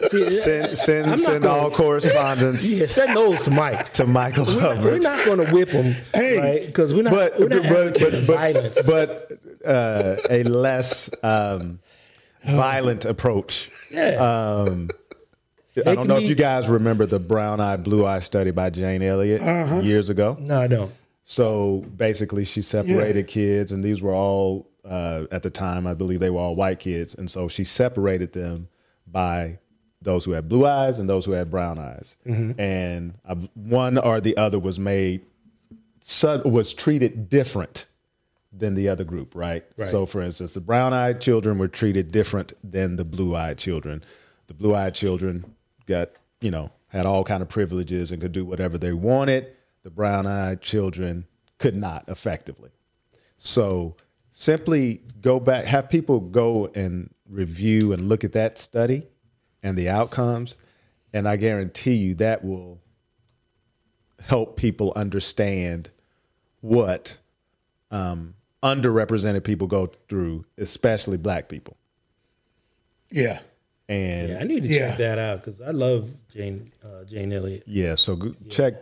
See, 0.10 0.30
Send 0.30 0.78
send, 0.78 1.20
send 1.20 1.44
gonna- 1.44 1.62
all 1.64 1.72
correspondence 1.72 2.66
yeah, 2.80 2.86
send 2.88 3.16
those 3.16 3.44
to 3.44 3.52
Mike. 3.52 3.94
to 3.94 4.06
Michael 4.06 4.46
We're 4.46 4.60
Hubbard. 4.76 5.02
not 5.04 5.26
going 5.26 5.44
to 5.46 5.52
whip 5.54 5.70
him, 5.70 5.96
Hey, 6.14 6.38
right? 6.38 6.66
Because 6.66 6.94
we're 6.94 7.04
not. 7.04 7.14
but 7.14 7.40
we're 7.40 7.48
not 7.50 7.64
but 7.64 7.94
but 8.00 8.12
but, 8.12 8.24
violence. 8.26 8.82
but 8.88 9.32
uh, 9.66 10.16
a 10.30 10.44
less 10.44 11.10
um, 11.24 11.80
violent 12.46 13.06
approach. 13.06 13.72
yeah, 13.92 14.16
Um, 14.64 14.90
I 15.78 15.96
don't 15.96 16.08
know 16.08 16.18
be- 16.18 16.24
if 16.26 16.30
you 16.30 16.36
guys 16.36 16.68
remember 16.70 17.06
the 17.06 17.20
brown 17.20 17.60
eye, 17.60 17.78
blue 17.78 18.06
eye 18.06 18.20
study 18.20 18.52
by 18.52 18.70
Jane 18.70 19.02
Elliott 19.02 19.42
Uh-huh. 19.42 19.80
years 19.80 20.10
ago. 20.10 20.38
no, 20.40 20.60
I 20.62 20.68
don't. 20.68 20.92
So 21.24 21.86
basically, 21.96 22.44
she 22.44 22.62
separated 22.62 23.28
kids, 23.28 23.72
and 23.72 23.82
these 23.84 24.02
were 24.02 24.14
all 24.14 24.70
uh, 24.86 25.24
at 25.32 25.42
the 25.44 25.50
time, 25.50 25.88
I 25.88 25.94
believe 25.94 26.20
they 26.20 26.30
were 26.30 26.42
all 26.42 26.56
white 26.56 26.80
kids, 26.80 27.16
and 27.16 27.32
so 27.32 27.48
she 27.48 27.64
separated 27.64 28.34
them 28.34 28.68
by 29.13 29.60
those 30.02 30.26
who 30.26 30.32
had 30.34 30.49
blue 30.49 30.65
eyes 30.65 30.99
and 30.99 31.08
those 31.08 31.23
who 31.23 31.32
had 31.32 31.49
brown 31.49 31.80
eyes, 31.80 32.17
and 32.60 33.13
uh, 33.26 33.36
one 33.54 33.97
or 33.97 34.19
the 34.19 34.36
other 34.36 34.60
was 34.60 34.78
made 34.78 35.26
was 36.43 36.73
treated 36.73 37.30
different 37.30 37.86
than 38.52 38.73
the 38.76 38.89
other 38.89 39.06
group, 39.06 39.34
right? 39.34 39.63
Right. 39.78 39.89
So, 39.89 40.06
for 40.06 40.21
instance, 40.21 40.54
the 40.54 40.62
brown-eyed 40.62 41.21
children 41.21 41.58
were 41.58 41.69
treated 41.69 42.12
different 42.12 42.54
than 42.63 42.97
the 42.97 43.06
blue-eyed 43.06 43.58
children. 43.58 44.04
The 44.47 44.54
blue-eyed 44.54 44.93
children 44.93 45.56
got, 45.88 46.12
you 46.41 46.52
know, 46.52 46.69
had 46.89 47.06
all 47.06 47.23
kind 47.23 47.41
of 47.41 47.49
privileges 47.49 48.12
and 48.12 48.21
could 48.21 48.34
do 48.34 48.45
whatever 48.45 48.78
they 48.78 48.93
wanted. 48.93 49.47
The 49.84 49.89
brown-eyed 49.89 50.62
children 50.62 51.26
could 51.58 51.76
not 51.76 52.04
effectively. 52.08 52.69
So, 53.38 53.95
simply 54.34 55.02
go 55.22 55.39
back, 55.39 55.63
have 55.65 55.89
people 55.89 56.19
go 56.19 56.69
and 56.76 57.13
review 57.30 57.93
and 57.93 58.10
look 58.10 58.24
at 58.26 58.34
that 58.34 58.58
study 58.58 59.08
and 59.62 59.78
the 59.78 59.88
outcomes, 59.88 60.58
and 61.13 61.28
I 61.30 61.38
guarantee 61.38 61.93
you 61.93 62.15
that 62.15 62.43
will 62.43 62.82
help 64.19 64.58
people 64.58 64.91
understand 64.96 65.89
what 66.62 67.17
um, 67.91 68.34
underrepresented 68.63 69.43
people 69.43 69.67
go 69.67 69.91
through, 70.10 70.46
especially 70.58 71.17
black 71.17 71.48
people. 71.48 71.78
Yeah. 73.12 73.39
And 73.89 74.30
Yeah, 74.30 74.39
I 74.39 74.43
need 74.46 74.63
to 74.63 74.69
Yeah. 74.69 74.89
check 74.89 74.98
that 74.98 75.19
out 75.19 75.43
because 75.43 75.62
I 75.62 75.72
love 75.72 76.10
Jane 76.34 76.72
uh, 76.84 77.04
Jane 77.04 77.32
Elliott. 77.34 77.63
yeah, 77.67 77.96
so 77.96 78.15
go, 78.15 78.34
check. 78.50 78.76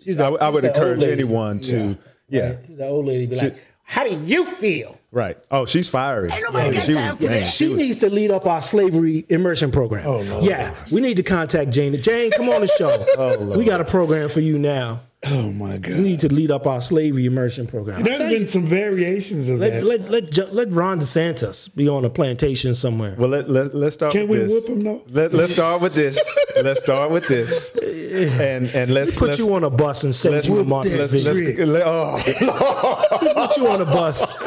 She's 0.00 0.18
I, 0.18 0.30
the- 0.30 0.36
I 0.38 0.48
would 0.48 0.62
she's 0.64 0.72
the 0.72 0.78
old 0.80 0.92
encourage 0.92 1.12
anyone 1.12 1.60
to, 1.60 1.98
yeah, 2.28 2.46
Right? 2.50 2.58
She's 2.66 2.76
that 2.78 2.88
old 2.88 3.06
lady. 3.06 3.26
Be 3.26 3.36
like, 3.36 3.56
how 3.84 4.04
do 4.04 4.14
you 4.24 4.44
feel? 4.44 4.98
right. 5.12 5.36
Oh, 5.50 5.64
she's 5.64 5.88
fiery. 5.88 6.28
Ain't 6.32 6.42
nobody 6.42 6.74
got 6.74 6.84
she 6.84 6.92
time 6.92 7.06
was, 7.10 7.16
for 7.16 7.22
man, 7.22 7.40
that. 7.40 7.46
she 7.46 7.64
She 7.64 7.68
was, 7.68 7.78
needs 7.78 7.98
to 7.98 8.10
lead 8.10 8.30
up 8.32 8.46
our 8.46 8.60
slavery 8.60 9.24
immersion 9.28 9.70
program. 9.70 10.04
Oh, 10.06 10.20
Lord. 10.22 10.44
Yeah, 10.44 10.74
we 10.90 11.00
need 11.00 11.16
to 11.18 11.22
contact 11.22 11.70
Jane. 11.70 11.96
Jane, 12.02 12.32
come 12.32 12.48
on 12.48 12.62
the 12.62 12.66
show. 12.66 13.06
Oh, 13.16 13.36
no. 13.36 13.56
we 13.56 13.64
got 13.64 13.80
a 13.80 13.84
program 13.84 14.28
for 14.28 14.40
you 14.40 14.58
now. 14.58 15.00
Oh 15.26 15.52
my 15.52 15.78
God! 15.78 15.96
We 15.96 16.02
need 16.02 16.20
to 16.20 16.32
lead 16.32 16.50
up 16.50 16.66
our 16.66 16.80
slavery 16.80 17.24
immersion 17.26 17.66
program. 17.66 18.02
There's 18.02 18.18
been 18.18 18.46
some 18.46 18.66
variations 18.66 19.48
of 19.48 19.58
Let 19.58 19.72
that. 19.72 19.84
let 19.84 20.08
let 20.10 20.30
Jo- 20.30 20.48
let 20.52 20.70
Ron 20.70 21.00
DeSantis 21.00 21.74
be 21.74 21.88
on 21.88 22.04
a 22.04 22.10
plantation 22.10 22.74
somewhere. 22.74 23.14
Well, 23.16 23.30
let, 23.30 23.48
let, 23.48 23.74
let's 23.74 23.94
start 23.94 24.12
Can 24.12 24.28
with 24.28 24.42
we 24.42 24.44
this. 24.46 24.52
whip 24.68 24.70
'em, 24.76 24.84
though? 24.84 25.02
Let, 25.08 25.32
let's 25.32 25.52
start 25.54 25.80
with 25.80 25.94
this. 25.94 26.18
let's 26.62 26.80
start 26.80 27.10
with 27.10 27.26
this. 27.28 27.74
And 28.14 28.68
and 28.68 28.94
let's 28.94 29.18
Put 29.18 29.28
let's, 29.30 29.38
you 29.40 29.52
on 29.54 29.64
a 29.64 29.70
bus 29.70 30.04
and 30.04 30.14
send 30.14 30.36
let's, 30.36 30.46
you 30.48 30.54
to 30.54 30.60
let's, 30.60 30.70
Martha's 30.70 31.12
let's, 31.12 31.24
Vineyard. 31.26 31.54
Trick. 31.56 31.66
let- 31.66 31.82
oh, 31.84 33.34
Put 33.48 33.56
you 33.56 33.66
on 33.68 33.80
a 33.80 33.84
bus, 33.84 34.20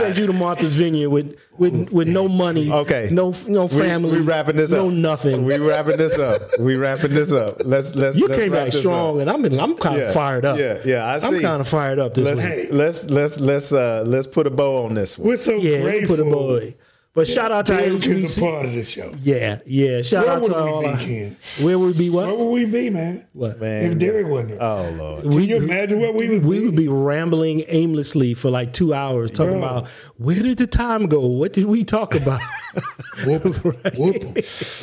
send 0.00 0.18
you 0.18 0.26
to 0.26 0.32
Martha's 0.32 0.76
Vineyard 0.76 1.10
with 1.10 1.36
with 1.58 1.92
with 1.92 2.08
no 2.08 2.28
money. 2.28 2.70
Okay. 2.70 3.08
No 3.12 3.34
no 3.48 3.62
we, 3.64 3.68
family. 3.68 4.10
we 4.18 4.20
wrapping 4.20 4.56
this 4.56 4.70
no 4.72 4.86
up. 4.86 4.92
No 4.92 4.98
nothing. 5.10 5.44
We 5.44 5.58
wrapping 5.58 5.96
this 5.98 6.18
up. 6.18 6.42
We 6.58 6.76
wrapping 6.76 7.12
this 7.14 7.32
up. 7.32 7.62
Let's 7.64 7.94
let's. 7.94 8.16
you 8.16 8.26
let's 8.26 8.40
came 8.40 8.52
back 8.52 8.72
strong, 8.72 9.16
up. 9.16 9.20
and 9.22 9.30
I'm 9.30 9.44
in, 9.44 9.58
I'm 9.60 9.76
kind 9.76 9.98
Yeah, 9.98 10.04
of 10.08 10.14
fired 10.14 10.44
up. 10.44 10.58
yeah, 10.58 10.78
yeah, 10.84 11.04
I 11.06 11.14
I'm 11.26 11.40
kind 11.40 11.60
of 11.60 11.68
fired 11.68 11.98
up 11.98 12.14
this 12.14 12.24
Let's 12.26 12.44
week. 12.44 12.68
let's 12.72 13.10
let's 13.10 13.40
let's 13.40 13.72
uh 13.72 14.02
let's 14.06 14.26
put 14.26 14.46
a 14.46 14.50
bow 14.50 14.84
on 14.86 14.94
this 14.94 15.18
one. 15.18 15.28
We're 15.28 15.36
so 15.36 15.56
Yeah, 15.56 15.78
we 15.78 15.82
grateful. 15.82 16.16
put 16.16 16.26
a 16.26 16.30
boy. 16.30 16.74
But 17.12 17.26
shout 17.26 17.50
out 17.50 17.66
to 17.66 17.72
Derek 17.76 18.06
is 18.06 18.38
a 18.38 18.40
part 18.40 18.66
of 18.66 18.72
this 18.72 18.88
show. 18.88 19.12
Yeah, 19.20 19.58
yeah. 19.66 20.00
Shout 20.02 20.26
Where 20.26 20.34
out 20.36 20.42
would 20.42 20.48
to 20.52 20.56
all 20.56 20.78
we 20.78 20.86
our, 20.86 20.96
be, 20.96 21.04
Ken? 21.04 21.36
Where 21.64 21.76
would 21.76 21.96
we 21.96 21.98
be? 22.04 22.10
What? 22.10 22.26
Where 22.28 22.36
would 22.36 22.52
we 22.52 22.64
be, 22.66 22.88
man? 22.88 23.26
What? 23.32 23.60
Man, 23.60 23.90
If 23.92 23.98
Derek 23.98 24.28
wasn't 24.28 24.50
here. 24.50 24.58
Oh 24.62 24.90
lord. 24.96 25.22
Can 25.24 25.32
you 25.42 25.56
imagine 25.56 25.98
what 25.98 26.14
we 26.14 26.28
would 26.28 26.42
be. 26.42 26.46
We 26.46 26.58
be? 26.60 26.66
would 26.66 26.76
be 26.76 26.88
rambling 26.88 27.64
aimlessly 27.66 28.32
for 28.34 28.48
like 28.48 28.72
two 28.72 28.94
hours 28.94 29.32
talking 29.32 29.58
Bro. 29.58 29.68
about 29.68 29.88
where 30.18 30.40
did 30.40 30.58
the 30.58 30.68
time 30.68 31.06
go? 31.08 31.26
What 31.26 31.52
did 31.52 31.64
we 31.64 31.82
talk 31.82 32.14
about? 32.14 32.40
Whoop 33.26 33.44
'em, 33.44 33.52
whoop 33.54 34.22
'em, 34.22 34.34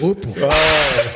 whoop 0.02 0.26
'em. 0.38 1.16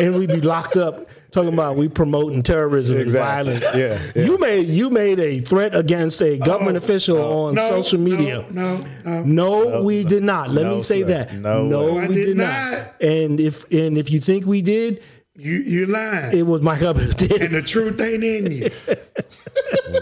and 0.00 0.14
we'd 0.16 0.28
be 0.28 0.40
locked 0.40 0.76
up 0.76 1.08
talking 1.32 1.52
about 1.52 1.76
we 1.76 1.88
promoting 1.88 2.42
terrorism 2.42 2.98
Exactly. 2.98 3.52
and 3.54 3.60
violence. 3.62 3.76
Yeah, 3.76 4.12
yeah. 4.14 4.24
You 4.26 4.38
made 4.38 4.68
you 4.68 4.90
made 4.90 5.18
a 5.18 5.40
threat 5.40 5.74
against 5.74 6.20
a 6.22 6.38
government 6.38 6.76
official 6.76 7.18
on 7.18 7.54
No, 7.54 7.68
social 7.68 7.98
media. 7.98 8.44
No, 8.50 8.76
no, 8.76 8.84
no. 9.04 9.24
No, 9.24 9.82
we 9.82 10.04
did 10.04 10.22
not. 10.22 10.50
Let 10.50 10.66
No, 10.66 10.76
me 10.76 10.82
say 10.82 11.00
sir. 11.02 11.08
that. 11.08 11.34
No 11.34 11.66
no, 11.66 11.94
way. 11.94 12.04
I 12.04 12.08
we 12.08 12.14
did 12.14 12.26
did 12.26 12.36
not. 12.36 12.72
not. 12.72 12.94
And 13.00 13.40
if 13.40 13.64
and 13.72 13.98
if 13.98 14.10
you 14.10 14.20
think 14.20 14.46
we 14.46 14.62
did, 14.62 15.02
You 15.34 15.52
you 15.54 15.86
lying. 15.86 16.36
it 16.36 16.42
was 16.46 16.62
my 16.62 16.76
husband 16.76 17.18
who 17.20 17.26
did. 17.28 17.42
and 17.42 17.54
the 17.54 17.62
truth 17.62 18.00
ain't 18.00 18.22
in 18.22 18.52
you. 18.52 18.70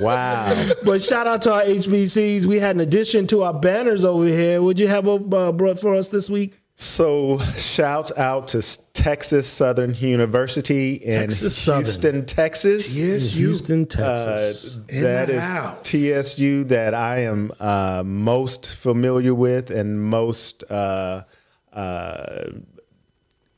Wow. 0.00 0.70
But 0.84 1.02
shout 1.02 1.26
out 1.26 1.42
to 1.42 1.52
our 1.52 1.62
HBCs. 1.62 2.46
We 2.46 2.58
had 2.60 2.76
an 2.76 2.80
addition 2.80 3.26
to 3.28 3.42
our 3.42 3.52
banners 3.54 4.04
over 4.04 4.26
here. 4.26 4.62
Would 4.62 4.78
you 4.78 4.86
have 4.88 5.06
a 5.08 5.14
uh, 5.14 5.52
brought 5.52 5.78
for 5.78 5.94
us 5.96 6.08
this 6.08 6.30
week? 6.30 6.54
So, 6.82 7.38
shouts 7.58 8.10
out 8.16 8.48
to 8.48 8.62
Texas 8.94 9.46
Southern 9.46 9.94
University 9.94 10.94
in 10.94 11.20
Texas 11.20 11.54
Southern. 11.54 11.84
Houston, 11.84 12.24
Texas. 12.24 12.96
Yes, 12.96 13.34
you. 13.36 13.48
Houston, 13.48 13.82
Uh, 13.82 13.84
Texas. 14.38 14.80
In 14.88 15.02
that 15.02 15.26
the 15.28 15.34
is 15.34 15.44
house. 15.44 15.82
TSU 15.90 16.64
that 16.64 16.94
I 16.94 17.18
am 17.24 17.52
uh, 17.60 18.02
most 18.06 18.74
familiar 18.74 19.34
with 19.34 19.70
and 19.70 20.02
most 20.02 20.64
uh, 20.70 21.24
uh, 21.74 22.44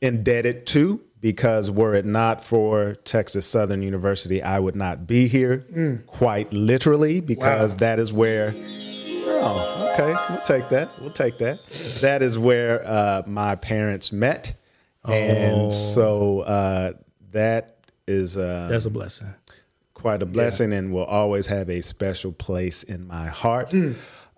indebted 0.01 0.65
to 0.67 0.99
because 1.23 1.71
were 1.71 1.95
it 1.95 2.03
not 2.03 2.43
for 2.43 2.95
Texas 3.05 3.47
Southern 3.47 3.81
University, 3.81 4.43
I 4.43 4.59
would 4.59 4.75
not 4.75 5.07
be 5.07 5.27
here 5.29 6.03
quite 6.05 6.51
literally 6.51 7.21
because 7.21 7.71
Wow. 7.71 7.77
that 7.77 7.97
is 7.97 8.11
where. 8.11 8.51
Oh, 8.55 9.93
okay. 9.93 10.13
We'll 10.29 10.41
take 10.41 10.69
that. 10.69 10.89
We'll 11.01 11.11
take 11.13 11.37
that. 11.37 11.59
That 12.01 12.21
is 12.21 12.37
where 12.37 12.85
uh, 12.85 13.23
my 13.25 13.55
parents 13.55 14.11
met. 14.11 14.53
And 15.05 15.71
so 15.73 16.41
uh, 16.41 16.93
that 17.31 17.77
is. 18.05 18.37
Uh, 18.37 18.67
That's 18.69 18.85
a 18.85 18.89
blessing. 18.89 19.33
quite 19.93 20.21
a 20.21 20.25
blessing 20.25 20.73
and 20.73 20.93
will 20.93 21.05
always 21.05 21.47
have 21.47 21.69
a 21.69 21.79
special 21.81 22.33
place 22.33 22.83
in 22.83 23.07
my 23.07 23.27
heart. 23.27 23.73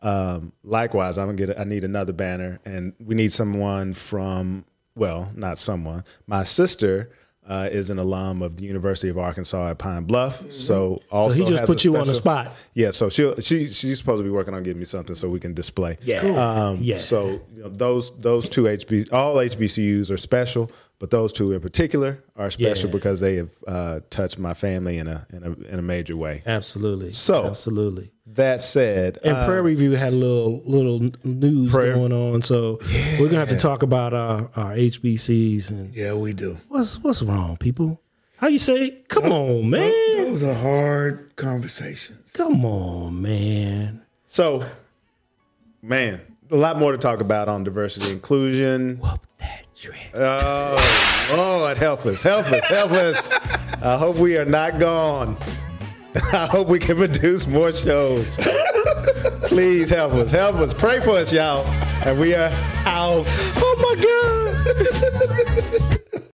Um, 0.04 0.52
likewise, 0.64 1.18
I'm 1.18 1.26
gonna 1.36 1.48
get. 1.48 1.60
I 1.60 1.64
need 1.64 1.84
another 1.84 2.14
banner, 2.14 2.60
and 2.64 2.94
we 3.00 3.16
need 3.16 3.34
someone 3.34 3.94
from. 3.94 4.66
Well, 4.96 5.32
not 5.36 5.60
someone. 5.60 6.04
My 6.28 6.44
sister 6.44 7.12
uh, 7.48 7.70
is 7.72 7.90
an 7.90 8.00
alum 8.00 8.42
of 8.42 8.56
the 8.58 8.64
University 8.64 9.10
of 9.10 9.18
Arkansas 9.18 9.70
at 9.70 9.78
Pine 9.78 10.06
Bluff, 10.06 10.52
so 10.52 11.02
also 11.12 11.36
So 11.36 11.44
he 11.44 11.50
just 11.50 11.66
put 11.66 11.84
you 11.84 11.96
on 11.98 12.08
the 12.08 12.16
spot. 12.16 12.56
Yeah, 12.74 12.92
so 12.92 13.10
she 13.10 13.34
she 13.40 13.68
she's 13.68 14.00
supposed 14.00 14.20
to 14.20 14.24
be 14.24 14.32
working 14.32 14.54
on 14.54 14.64
getting 14.64 14.80
me 14.80 14.86
something 14.86 15.16
so 15.16 15.30
we 15.30 15.40
can 15.40 15.54
display. 15.54 15.98
Yeah. 16.02 16.22
Um, 16.22 16.80
Yeah. 16.82 16.98
So 16.98 17.42
you 17.56 17.64
know, 17.64 17.70
those 17.70 18.18
those 18.18 18.50
two 18.50 18.64
HB 18.64 19.14
all 19.14 19.36
HBCUs 19.36 20.10
are 20.10 20.18
special, 20.18 20.72
but 21.00 21.10
those 21.10 21.34
two 21.34 21.52
in 21.54 21.60
particular 21.60 22.24
are 22.36 22.50
special 22.50 22.88
Yeah. 22.90 22.94
because 22.94 23.20
they 23.20 23.36
have 23.36 23.50
uh, 23.68 24.00
touched 24.10 24.40
my 24.40 24.54
family 24.54 24.98
in 24.98 25.08
a 25.08 25.26
in 25.32 25.44
a 25.44 25.52
in 25.74 25.80
a 25.80 25.82
major 25.82 26.16
way. 26.18 26.42
Absolutely. 26.46 27.12
So- 27.12 27.46
absolutely. 27.46 28.12
That 28.28 28.64
said, 28.64 29.20
And 29.24 29.38
uh, 29.38 29.46
Prairie 29.46 29.76
View 29.76 29.92
had 29.92 30.12
a 30.12 30.16
little 30.16 30.62
little 30.66 31.12
news 31.24 31.72
Prayer- 31.72 31.94
going 31.94 32.12
on, 32.12 32.42
so 32.42 32.80
we're 33.20 33.28
gonna 33.28 33.38
have 33.40 33.50
to 33.50 33.58
talk 33.58 33.84
about 33.84 34.14
our, 34.16 34.50
our 34.56 34.74
HBCs 34.74 35.70
and 35.70 35.94
Yeah, 35.96 36.14
we 36.16 36.34
do. 36.34 36.58
what's 36.70 36.98
what's 37.04 37.22
wrong, 37.22 37.56
people. 37.58 38.02
How 38.38 38.48
you 38.48 38.60
say? 38.60 38.90
Come 39.10 39.32
on, 39.32 39.70
man. 39.70 39.92
Those 40.18 40.44
are 40.44 40.54
hard 40.56 41.36
conversations. 41.36 42.32
Come 42.34 42.66
on, 42.66 43.22
man. 43.22 44.02
so 44.26 44.66
man, 45.82 46.20
a 46.52 46.56
lot 46.56 46.78
more 46.78 46.92
to 46.92 46.98
talk 46.98 47.22
about 47.22 47.48
on 47.48 47.64
diversity 47.64 48.12
inclusion. 48.12 48.98
Whoop 48.98 49.20
that 49.20 49.22
trick. 49.22 49.35
Oh 50.16 51.34
Lord, 51.36 51.78
help 51.78 52.06
us, 52.06 52.22
help 52.22 52.50
us, 52.50 52.66
help 52.68 52.92
us! 52.92 53.34
I 53.34 53.98
hope 53.98 54.16
we 54.16 54.38
are 54.38 54.46
not 54.46 54.80
gone. 54.80 55.36
I 56.32 56.46
hope 56.46 56.70
we 56.70 56.80
can 56.80 56.96
produce 56.96 57.46
more 57.46 57.74
shows. 57.74 58.40
Please 59.44 59.90
help 59.90 60.14
us, 60.14 60.32
help 60.32 60.56
us, 60.58 60.74
pray 60.74 61.02
for 61.02 61.18
us, 61.18 61.34
y'all. 61.34 61.66
And 62.06 62.18
we 62.18 62.34
are 62.36 62.52
out. 62.86 63.26
Oh 63.58 63.76
my 63.82 63.96
God. 65.92 66.00